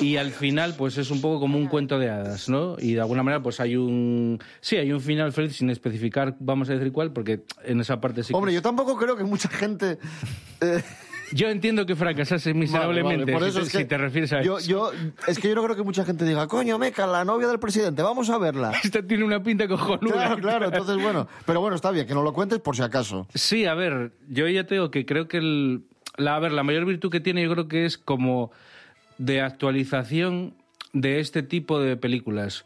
Y 0.00 0.16
al 0.16 0.32
final, 0.32 0.74
pues 0.76 0.98
es 0.98 1.12
un 1.12 1.20
poco 1.20 1.38
como 1.38 1.58
un 1.58 1.68
cuento 1.68 1.96
de 2.00 2.10
hadas, 2.10 2.48
¿no? 2.48 2.74
Y 2.80 2.94
de 2.94 3.00
alguna 3.02 3.22
manera, 3.22 3.40
pues 3.40 3.60
hay 3.60 3.76
un... 3.76 4.40
Sí, 4.60 4.74
hay 4.76 4.90
un 4.90 5.00
final 5.00 5.32
feliz 5.32 5.54
sin 5.56 5.70
especificar, 5.70 6.34
vamos 6.40 6.68
a 6.70 6.72
decir 6.72 6.90
cuál, 6.90 7.12
porque 7.12 7.44
en 7.62 7.80
esa 7.80 8.00
parte 8.00 8.24
sí 8.24 8.32
que- 8.32 8.36
Hombre, 8.36 8.52
yo 8.52 8.60
tampoco 8.60 8.96
creo 8.96 9.16
que 9.16 9.22
mucha 9.22 9.48
gente... 9.48 10.00
eh, 10.60 10.82
Yo 11.32 11.48
entiendo 11.48 11.86
que 11.86 11.94
fracasase 11.96 12.54
miserablemente, 12.54 13.24
Vale, 13.24 13.32
vale, 13.32 13.38
por 13.38 13.42
si, 13.42 13.48
eso 13.48 13.58
te, 13.60 13.66
es 13.66 13.72
que 13.72 13.78
si 13.78 13.84
te 13.84 13.98
refieres 13.98 14.32
a 14.32 14.42
yo, 14.42 14.58
eso. 14.58 14.68
yo, 14.68 14.90
es 15.26 15.38
que 15.38 15.48
yo 15.48 15.54
no 15.54 15.62
creo 15.64 15.76
que 15.76 15.82
mucha 15.82 16.04
gente 16.04 16.24
diga, 16.24 16.46
coño, 16.46 16.78
Meca, 16.78 17.06
la 17.06 17.24
novia 17.24 17.48
del 17.48 17.58
presidente, 17.58 18.02
vamos 18.02 18.30
a 18.30 18.38
verla. 18.38 18.72
Esta 18.84 19.02
tiene 19.02 19.24
una 19.24 19.42
pinta 19.42 19.68
cojonuda. 19.68 20.12
Claro, 20.14 20.38
claro, 20.38 20.66
entonces 20.66 21.02
bueno. 21.02 21.28
Pero 21.46 21.60
bueno, 21.60 21.76
está 21.76 21.90
bien, 21.90 22.06
que 22.06 22.14
no 22.14 22.22
lo 22.22 22.32
cuentes 22.32 22.58
por 22.60 22.76
si 22.76 22.82
acaso. 22.82 23.26
Sí, 23.34 23.66
a 23.66 23.74
ver, 23.74 24.12
yo 24.28 24.48
ya 24.48 24.64
te 24.64 24.74
digo 24.76 24.90
que 24.90 25.04
creo 25.06 25.28
que 25.28 25.38
el, 25.38 25.82
la, 26.16 26.36
a 26.36 26.38
ver, 26.40 26.52
la 26.52 26.62
mayor 26.62 26.84
virtud 26.84 27.10
que 27.10 27.20
tiene 27.20 27.42
yo 27.42 27.52
creo 27.52 27.68
que 27.68 27.84
es 27.84 27.98
como 27.98 28.50
de 29.18 29.40
actualización 29.40 30.54
de 30.92 31.20
este 31.20 31.42
tipo 31.42 31.80
de 31.80 31.96
películas. 31.96 32.64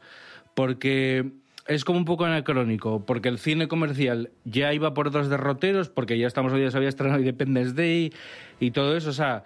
Porque 0.55 1.33
es 1.67 1.85
como 1.85 1.99
un 1.99 2.05
poco 2.05 2.25
anacrónico, 2.25 3.05
porque 3.07 3.29
el 3.29 3.39
cine 3.39 3.69
comercial 3.69 4.31
ya 4.45 4.73
iba 4.75 4.95
por 4.95 5.09
otros 5.09 5.29
derroteros, 5.29 5.89
porque 5.89 6.19
ya 6.19 6.27
estamos 6.27 6.53
hoy 6.53 6.61
día 6.61 6.71
se 6.71 6.77
había 6.77 6.89
estrenado 6.89 7.21
Independence 7.21 7.75
Day 7.75 8.13
y 8.61 8.71
todo 8.73 8.97
eso. 8.97 9.11
O 9.11 9.13
sea, 9.13 9.45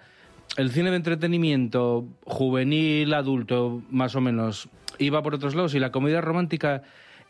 el 0.57 0.71
cine 0.71 0.89
de 0.89 0.97
entretenimiento 0.97 2.05
juvenil, 2.23 3.13
adulto, 3.13 3.81
más 3.89 4.15
o 4.15 4.21
menos, 4.21 4.69
iba 4.97 5.21
por 5.21 5.35
otros 5.35 5.53
lados 5.55 5.75
y 5.75 5.79
la 5.79 5.91
comedia 5.91 6.21
romántica 6.21 6.81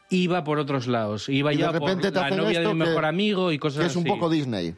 iba 0.09 0.43
por 0.45 0.57
otros 0.57 0.87
lados. 0.87 1.27
Iba 1.27 1.51
Y 1.53 1.57
de 1.57 1.63
ya 1.63 1.71
repente 1.71 2.11
por 2.11 2.23
te 2.23 2.29
la 2.29 2.29
novia 2.29 2.59
de 2.59 2.65
esto 2.65 2.73
mi 2.73 2.81
que- 2.81 2.87
mejor 2.87 3.05
amigo 3.05 3.51
y 3.51 3.57
cosas 3.59 3.81
Que 3.81 3.85
es 3.87 3.95
un 3.97 4.03
así. 4.03 4.09
poco 4.09 4.29
Disney. 4.29 4.73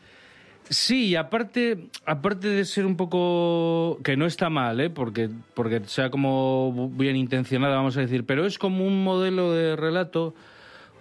Sí, 0.69 1.07
y 1.07 1.15
aparte, 1.15 1.87
aparte 2.05 2.47
de 2.47 2.63
ser 2.65 2.85
un 2.85 2.95
poco... 2.95 3.97
que 4.03 4.15
no 4.17 4.25
está 4.25 4.49
mal, 4.49 4.79
¿eh? 4.79 4.89
porque, 4.89 5.29
porque 5.55 5.81
sea 5.85 6.09
como 6.11 6.89
bien 6.93 7.15
intencionada, 7.15 7.75
vamos 7.75 7.97
a 7.97 8.01
decir, 8.01 8.25
pero 8.25 8.45
es 8.45 8.59
como 8.59 8.85
un 8.85 9.03
modelo 9.03 9.51
de 9.51 9.75
relato 9.75 10.35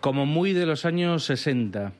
como 0.00 0.24
muy 0.26 0.52
de 0.54 0.64
los 0.64 0.85
años 0.87 1.24
60. 1.24 1.92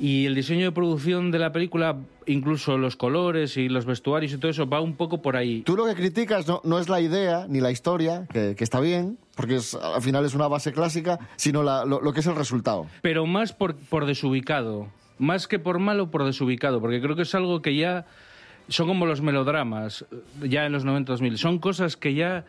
Y 0.00 0.26
el 0.26 0.34
diseño 0.34 0.64
de 0.64 0.72
producción 0.72 1.30
de 1.30 1.38
la 1.38 1.52
película, 1.52 1.96
incluso 2.26 2.78
los 2.78 2.96
colores 2.96 3.56
y 3.56 3.68
los 3.68 3.84
vestuarios 3.84 4.32
y 4.32 4.38
todo 4.38 4.50
eso, 4.50 4.66
va 4.68 4.80
un 4.80 4.96
poco 4.96 5.20
por 5.22 5.36
ahí. 5.36 5.62
Tú 5.62 5.76
lo 5.76 5.84
que 5.84 5.94
criticas 5.94 6.48
no, 6.48 6.60
no 6.64 6.78
es 6.78 6.88
la 6.88 7.00
idea 7.00 7.46
ni 7.48 7.60
la 7.60 7.70
historia, 7.70 8.26
que, 8.32 8.54
que 8.56 8.64
está 8.64 8.80
bien, 8.80 9.18
porque 9.36 9.56
es, 9.56 9.74
al 9.74 10.00
final 10.02 10.24
es 10.24 10.34
una 10.34 10.48
base 10.48 10.72
clásica, 10.72 11.18
sino 11.36 11.62
la- 11.62 11.84
lo, 11.84 12.00
lo 12.00 12.12
que 12.12 12.20
es 12.20 12.26
el 12.26 12.34
resultado. 12.36 12.86
pero 13.02 13.26
más 13.26 13.52
por, 13.52 13.76
por 13.76 14.06
desubicado. 14.06 14.88
Más 15.22 15.46
que 15.46 15.60
por 15.60 15.78
malo, 15.78 16.10
por 16.10 16.24
desubicado. 16.24 16.80
Porque 16.80 17.00
creo 17.00 17.14
que 17.14 17.22
es 17.22 17.34
algo 17.36 17.62
que 17.62 17.76
ya. 17.76 18.06
Son 18.68 18.88
como 18.88 19.06
los 19.06 19.20
melodramas, 19.22 20.04
ya 20.40 20.66
en 20.66 20.72
los 20.72 20.84
90 20.84 21.12
2000. 21.12 21.38
Son 21.38 21.58
cosas 21.60 21.96
que 21.96 22.14
ya 22.14 22.44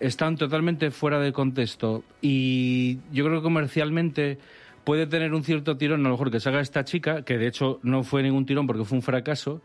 están 0.00 0.36
totalmente 0.36 0.90
fuera 0.90 1.20
de 1.20 1.32
contexto. 1.32 2.02
Y 2.20 2.98
yo 3.12 3.24
creo 3.24 3.38
que 3.38 3.44
comercialmente 3.44 4.38
puede 4.82 5.06
tener 5.06 5.34
un 5.34 5.44
cierto 5.44 5.76
tirón, 5.76 6.00
a 6.00 6.08
lo 6.08 6.14
mejor 6.14 6.32
que 6.32 6.40
se 6.40 6.48
haga 6.48 6.60
esta 6.60 6.84
chica, 6.84 7.22
que 7.22 7.38
de 7.38 7.46
hecho 7.46 7.78
no 7.84 8.02
fue 8.02 8.24
ningún 8.24 8.44
tirón 8.44 8.66
porque 8.66 8.84
fue 8.84 8.96
un 8.96 9.02
fracaso, 9.02 9.62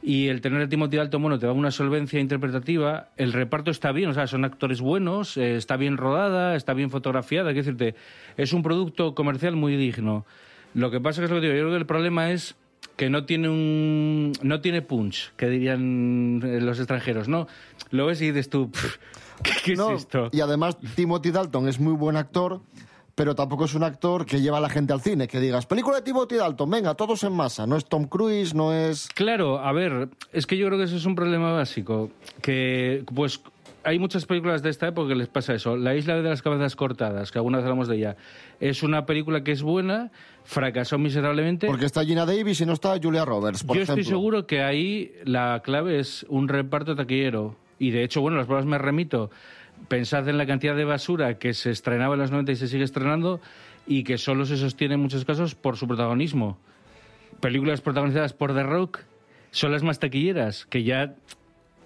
y 0.00 0.28
el 0.28 0.40
tener 0.40 0.62
a 0.62 0.68
Timothy 0.68 0.96
Dalton, 0.96 1.20
bueno, 1.20 1.38
te 1.38 1.46
da 1.46 1.52
una 1.52 1.70
solvencia 1.70 2.20
interpretativa, 2.20 3.10
el 3.16 3.32
reparto 3.32 3.70
está 3.70 3.92
bien, 3.92 4.08
o 4.10 4.14
sea, 4.14 4.26
son 4.26 4.44
actores 4.44 4.80
buenos, 4.80 5.36
eh, 5.36 5.56
está 5.56 5.76
bien 5.76 5.96
rodada, 5.96 6.54
está 6.56 6.74
bien 6.74 6.90
fotografiada, 6.90 7.52
quiero 7.52 7.64
decirte, 7.64 7.94
es 8.36 8.52
un 8.52 8.62
producto 8.62 9.14
comercial 9.14 9.56
muy 9.56 9.76
digno. 9.76 10.24
Lo 10.74 10.90
que 10.90 11.00
pasa 11.00 11.22
es 11.22 11.28
que 11.28 11.34
es 11.34 11.36
lo 11.36 11.40
que 11.40 11.46
digo, 11.48 11.54
yo 11.56 11.62
creo 11.64 11.72
que 11.72 11.78
el 11.78 11.86
problema 11.86 12.30
es 12.30 12.54
que 12.96 13.10
no 13.10 13.24
tiene 13.24 13.48
un 13.48 14.32
no 14.42 14.60
tiene 14.60 14.82
punch, 14.82 15.32
que 15.36 15.48
dirían 15.48 16.40
eh, 16.44 16.60
los 16.60 16.78
extranjeros, 16.78 17.28
¿no? 17.28 17.46
Lo 17.90 18.06
ves 18.06 18.20
y 18.22 18.26
dices 18.30 18.48
tú, 18.48 18.70
"Pff, 18.70 18.96
¿qué, 19.42 19.52
qué 19.64 19.76
No, 19.76 19.92
es 19.92 20.00
esto? 20.02 20.28
Y 20.32 20.40
además 20.40 20.76
Timothy 20.94 21.30
Dalton 21.30 21.68
es 21.68 21.78
muy 21.78 21.92
buen 21.94 22.16
actor, 22.16 22.60
pero 23.14 23.34
tampoco 23.34 23.66
es 23.66 23.74
un 23.74 23.82
actor 23.82 24.24
que 24.24 24.40
lleva 24.40 24.58
a 24.58 24.60
la 24.60 24.70
gente 24.70 24.92
al 24.92 25.00
cine, 25.02 25.28
que 25.28 25.38
digas, 25.40 25.66
película 25.66 25.96
de 25.96 26.02
Timothy 26.02 26.36
Dalton, 26.36 26.70
venga, 26.70 26.94
todos 26.94 27.22
en 27.24 27.32
masa. 27.34 27.66
No 27.66 27.76
es 27.76 27.84
Tom 27.84 28.06
Cruise, 28.06 28.54
no 28.54 28.72
es... 28.72 29.08
Claro, 29.14 29.58
a 29.58 29.72
ver, 29.72 30.08
es 30.32 30.46
que 30.46 30.56
yo 30.56 30.66
creo 30.66 30.78
que 30.78 30.84
eso 30.84 30.96
es 30.96 31.04
un 31.04 31.14
problema 31.14 31.52
básico. 31.52 32.10
Que, 32.40 33.04
pues, 33.14 33.40
hay 33.84 33.98
muchas 33.98 34.26
películas 34.26 34.62
de 34.62 34.70
esta 34.70 34.88
época 34.88 35.08
que 35.08 35.14
les 35.14 35.28
pasa 35.28 35.54
eso. 35.54 35.76
La 35.76 35.94
Isla 35.94 36.16
de 36.16 36.22
las 36.22 36.42
Cabezas 36.42 36.76
Cortadas, 36.76 37.30
que 37.30 37.38
alguna 37.38 37.58
vez 37.58 37.64
hablamos 37.64 37.88
de 37.88 37.96
ella, 37.96 38.16
es 38.60 38.82
una 38.82 39.06
película 39.06 39.42
que 39.44 39.52
es 39.52 39.62
buena, 39.62 40.10
fracasó 40.44 40.98
miserablemente. 40.98 41.66
Porque 41.66 41.86
está 41.86 42.04
Gina 42.04 42.26
Davis 42.26 42.60
y 42.60 42.66
no 42.66 42.72
está 42.72 42.98
Julia 43.02 43.24
Roberts, 43.24 43.64
por 43.64 43.76
yo 43.76 43.82
ejemplo. 43.82 44.00
estoy 44.00 44.12
seguro 44.12 44.46
que 44.46 44.62
ahí 44.62 45.12
la 45.24 45.60
clave 45.64 45.98
es 45.98 46.26
un 46.28 46.48
reparto 46.48 46.94
taquillero. 46.94 47.56
Y 47.78 47.90
de 47.90 48.04
hecho, 48.04 48.20
bueno, 48.20 48.36
las 48.36 48.46
pruebas 48.46 48.66
me 48.66 48.78
remito. 48.78 49.30
Pensad 49.88 50.28
en 50.28 50.38
la 50.38 50.46
cantidad 50.46 50.76
de 50.76 50.84
basura 50.84 51.38
que 51.38 51.54
se 51.54 51.70
estrenaba 51.70 52.14
en 52.14 52.20
los 52.20 52.30
90 52.30 52.52
y 52.52 52.56
se 52.56 52.68
sigue 52.68 52.84
estrenando 52.84 53.40
y 53.86 54.04
que 54.04 54.18
solo 54.18 54.46
se 54.46 54.56
sostiene 54.56 54.94
en 54.94 55.00
muchos 55.00 55.24
casos 55.24 55.54
por 55.54 55.76
su 55.76 55.88
protagonismo. 55.88 56.58
Películas 57.40 57.80
protagonizadas 57.80 58.32
por 58.32 58.54
The 58.54 58.62
Rock 58.62 59.00
son 59.50 59.72
las 59.72 59.82
más 59.82 59.98
taquilleras, 59.98 60.66
que 60.66 60.84
ya... 60.84 61.16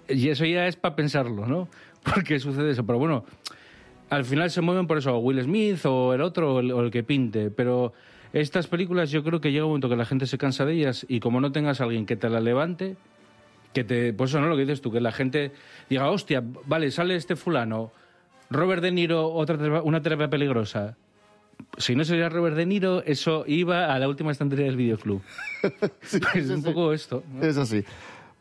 Y 0.09 0.29
eso 0.29 0.45
ya 0.45 0.67
es 0.67 0.75
para 0.77 0.95
pensarlo, 0.95 1.47
¿no? 1.47 1.67
¿Por 2.13 2.23
qué 2.23 2.39
sucede 2.39 2.71
eso? 2.71 2.85
Pero 2.85 2.99
bueno, 2.99 3.25
al 4.09 4.25
final 4.25 4.49
se 4.49 4.61
mueven 4.61 4.87
por 4.87 4.97
eso, 4.97 5.17
Will 5.17 5.41
Smith 5.41 5.85
o 5.85 6.13
el 6.13 6.21
otro 6.21 6.55
o 6.55 6.59
el, 6.59 6.71
o 6.71 6.81
el 6.81 6.91
que 6.91 7.03
pinte, 7.03 7.51
pero 7.51 7.93
estas 8.33 8.67
películas 8.67 9.11
yo 9.11 9.23
creo 9.23 9.41
que 9.41 9.51
llega 9.51 9.65
un 9.65 9.71
momento 9.71 9.89
que 9.89 9.95
la 9.95 10.05
gente 10.05 10.27
se 10.27 10.37
cansa 10.37 10.65
de 10.65 10.73
ellas 10.73 11.05
y 11.09 11.19
como 11.19 11.41
no 11.41 11.51
tengas 11.51 11.81
a 11.81 11.85
alguien 11.85 12.05
que 12.05 12.15
te 12.15 12.29
la 12.29 12.39
levante, 12.39 12.95
que 13.73 13.83
te... 13.83 14.13
Pues 14.13 14.31
eso, 14.31 14.41
¿no? 14.41 14.47
Lo 14.47 14.55
que 14.55 14.63
dices 14.63 14.81
tú, 14.81 14.91
que 14.91 15.01
la 15.01 15.11
gente 15.11 15.51
diga, 15.89 16.09
hostia, 16.09 16.43
vale, 16.65 16.91
sale 16.91 17.15
este 17.15 17.35
fulano, 17.35 17.91
Robert 18.49 18.81
De 18.81 18.91
Niro, 18.91 19.31
otra 19.33 19.81
una 19.81 20.01
terapia 20.01 20.29
peligrosa. 20.29 20.95
Si 21.77 21.95
no 21.95 22.05
sería 22.05 22.29
Robert 22.29 22.55
De 22.55 22.65
Niro, 22.65 23.03
eso 23.03 23.43
iba 23.47 23.93
a 23.93 23.99
la 23.99 24.07
última 24.07 24.31
estantería 24.31 24.65
del 24.65 24.77
videoclub. 24.77 25.21
es 26.35 26.49
un 26.49 26.63
poco 26.63 26.93
esto. 26.93 27.23
¿no? 27.33 27.43
Es 27.43 27.57
así. 27.57 27.83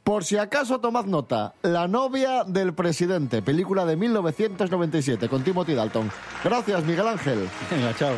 Por 0.06 0.22
si 0.22 0.38
acaso 0.38 0.78
tomad 0.78 1.06
nota, 1.06 1.54
La 1.62 1.88
novia 1.88 2.44
del 2.44 2.74
presidente, 2.74 3.42
película 3.42 3.84
de 3.84 3.96
1997 3.96 5.28
con 5.28 5.42
Timothy 5.42 5.74
Dalton. 5.74 6.12
Gracias, 6.44 6.84
Miguel 6.84 7.08
Ángel. 7.08 7.48
Venga, 7.68 7.92
chao. 7.96 8.14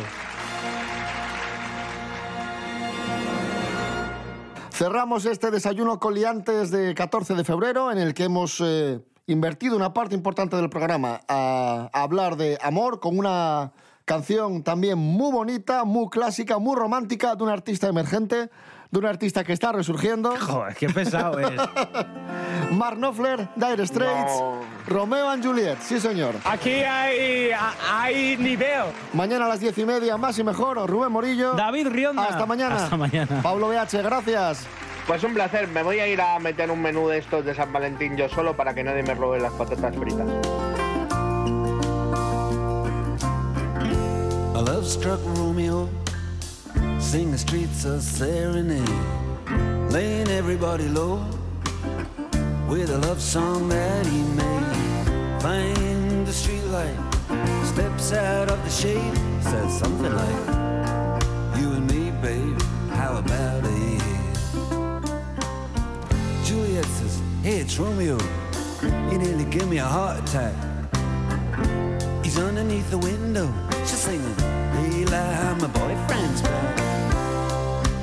Cerramos 4.69 5.25
este 5.25 5.49
desayuno 5.49 5.99
coliantes 5.99 6.69
de 6.69 6.93
14 6.93 7.33
de 7.33 7.43
febrero 7.43 7.91
en 7.91 7.97
el 7.97 8.13
que 8.13 8.25
hemos 8.25 8.61
eh, 8.63 8.99
invertido 9.25 9.75
una 9.75 9.91
parte 9.91 10.13
importante 10.13 10.57
del 10.57 10.69
programa 10.69 11.21
a, 11.27 11.89
a 11.91 12.03
hablar 12.03 12.37
de 12.37 12.59
amor 12.61 12.99
con 12.99 13.17
una 13.17 13.71
canción 14.05 14.61
también 14.61 14.99
muy 14.99 15.31
bonita, 15.31 15.85
muy 15.85 16.09
clásica, 16.09 16.59
muy 16.59 16.75
romántica 16.75 17.35
de 17.35 17.43
un 17.43 17.49
artista 17.49 17.87
emergente, 17.87 18.51
de 18.91 18.99
un 18.99 19.05
artista 19.05 19.43
que 19.43 19.53
está 19.53 19.71
resurgiendo. 19.71 20.35
Joder, 20.39 20.75
qué 20.75 20.89
pesado 20.89 21.39
es. 21.39 21.51
Mark 22.71 22.97
Knopfler, 22.97 23.49
Dire 23.55 23.85
Straits, 23.85 24.31
Romeo 24.87 25.29
and 25.29 25.43
Juliet, 25.45 25.77
sí 25.81 25.99
señor. 25.99 26.35
Aquí 26.45 26.71
hay, 26.71 27.51
hay 27.91 28.37
nivel. 28.37 28.85
Mañana 29.13 29.45
a 29.45 29.49
las 29.49 29.59
diez 29.59 29.77
y 29.77 29.85
media, 29.85 30.17
más 30.17 30.37
y 30.39 30.43
mejor, 30.43 30.77
Rubén 30.89 31.11
Morillo. 31.11 31.53
David 31.53 31.87
Rionda. 31.87 32.23
Hasta 32.25 32.45
mañana. 32.45 32.75
Hasta 32.75 32.97
mañana. 32.97 33.41
Pablo 33.41 33.69
BH, 33.69 34.01
gracias. 34.03 34.65
Pues 35.07 35.23
un 35.23 35.33
placer, 35.33 35.67
me 35.69 35.81
voy 35.81 35.99
a 35.99 36.07
ir 36.07 36.21
a 36.21 36.37
meter 36.37 36.69
un 36.69 36.81
menú 36.81 37.07
de 37.07 37.17
estos 37.17 37.43
de 37.43 37.55
San 37.55 37.73
Valentín 37.73 38.15
yo 38.15 38.29
solo 38.29 38.55
para 38.55 38.75
que 38.75 38.83
nadie 38.83 39.01
me 39.01 39.15
robe 39.15 39.39
las 39.39 39.51
patatas 39.53 39.95
fritas. 39.95 40.27
A 44.55 44.61
love 44.61 44.85
struck 44.85 45.19
Romeo, 45.37 45.89
sing 47.09 47.31
the 47.31 47.37
streets 47.39 47.85
a 47.85 47.99
serenade, 47.99 48.87
laying 49.91 50.27
everybody 50.27 50.87
low 50.89 51.15
with 52.69 52.91
a 52.91 52.97
love 52.99 53.19
song 53.19 53.67
that 53.67 54.05
he 54.05 54.21
made. 54.37 55.41
Find 55.41 56.27
the 56.27 56.31
streetlight, 56.31 56.99
steps 57.65 58.13
out 58.13 58.51
of 58.51 58.63
the 58.63 58.69
shade, 58.69 59.15
says 59.41 59.79
something 59.79 60.13
like, 60.13 60.45
You 61.59 61.71
and 61.77 61.87
me, 61.89 62.11
babe, 62.21 62.61
how 62.91 63.17
about 63.17 63.63
it? 63.65 64.03
Juliet 66.45 66.85
says, 66.85 67.19
Hey, 67.41 67.61
it's 67.61 67.79
Romeo. 67.79 68.19
You 68.83 69.17
nearly 69.17 69.45
give 69.45 69.67
me 69.67 69.79
a 69.79 69.83
heart 69.97 70.19
attack. 70.19 70.53
He's 72.23 72.37
underneath 72.37 72.91
the 72.91 72.99
window, 72.99 73.51
she's 73.79 73.97
singing, 73.97 74.35
Hey, 74.75 75.05
lie, 75.05 75.57
my 75.59 75.67
boyfriend's 75.69 76.43
back. 76.43 76.88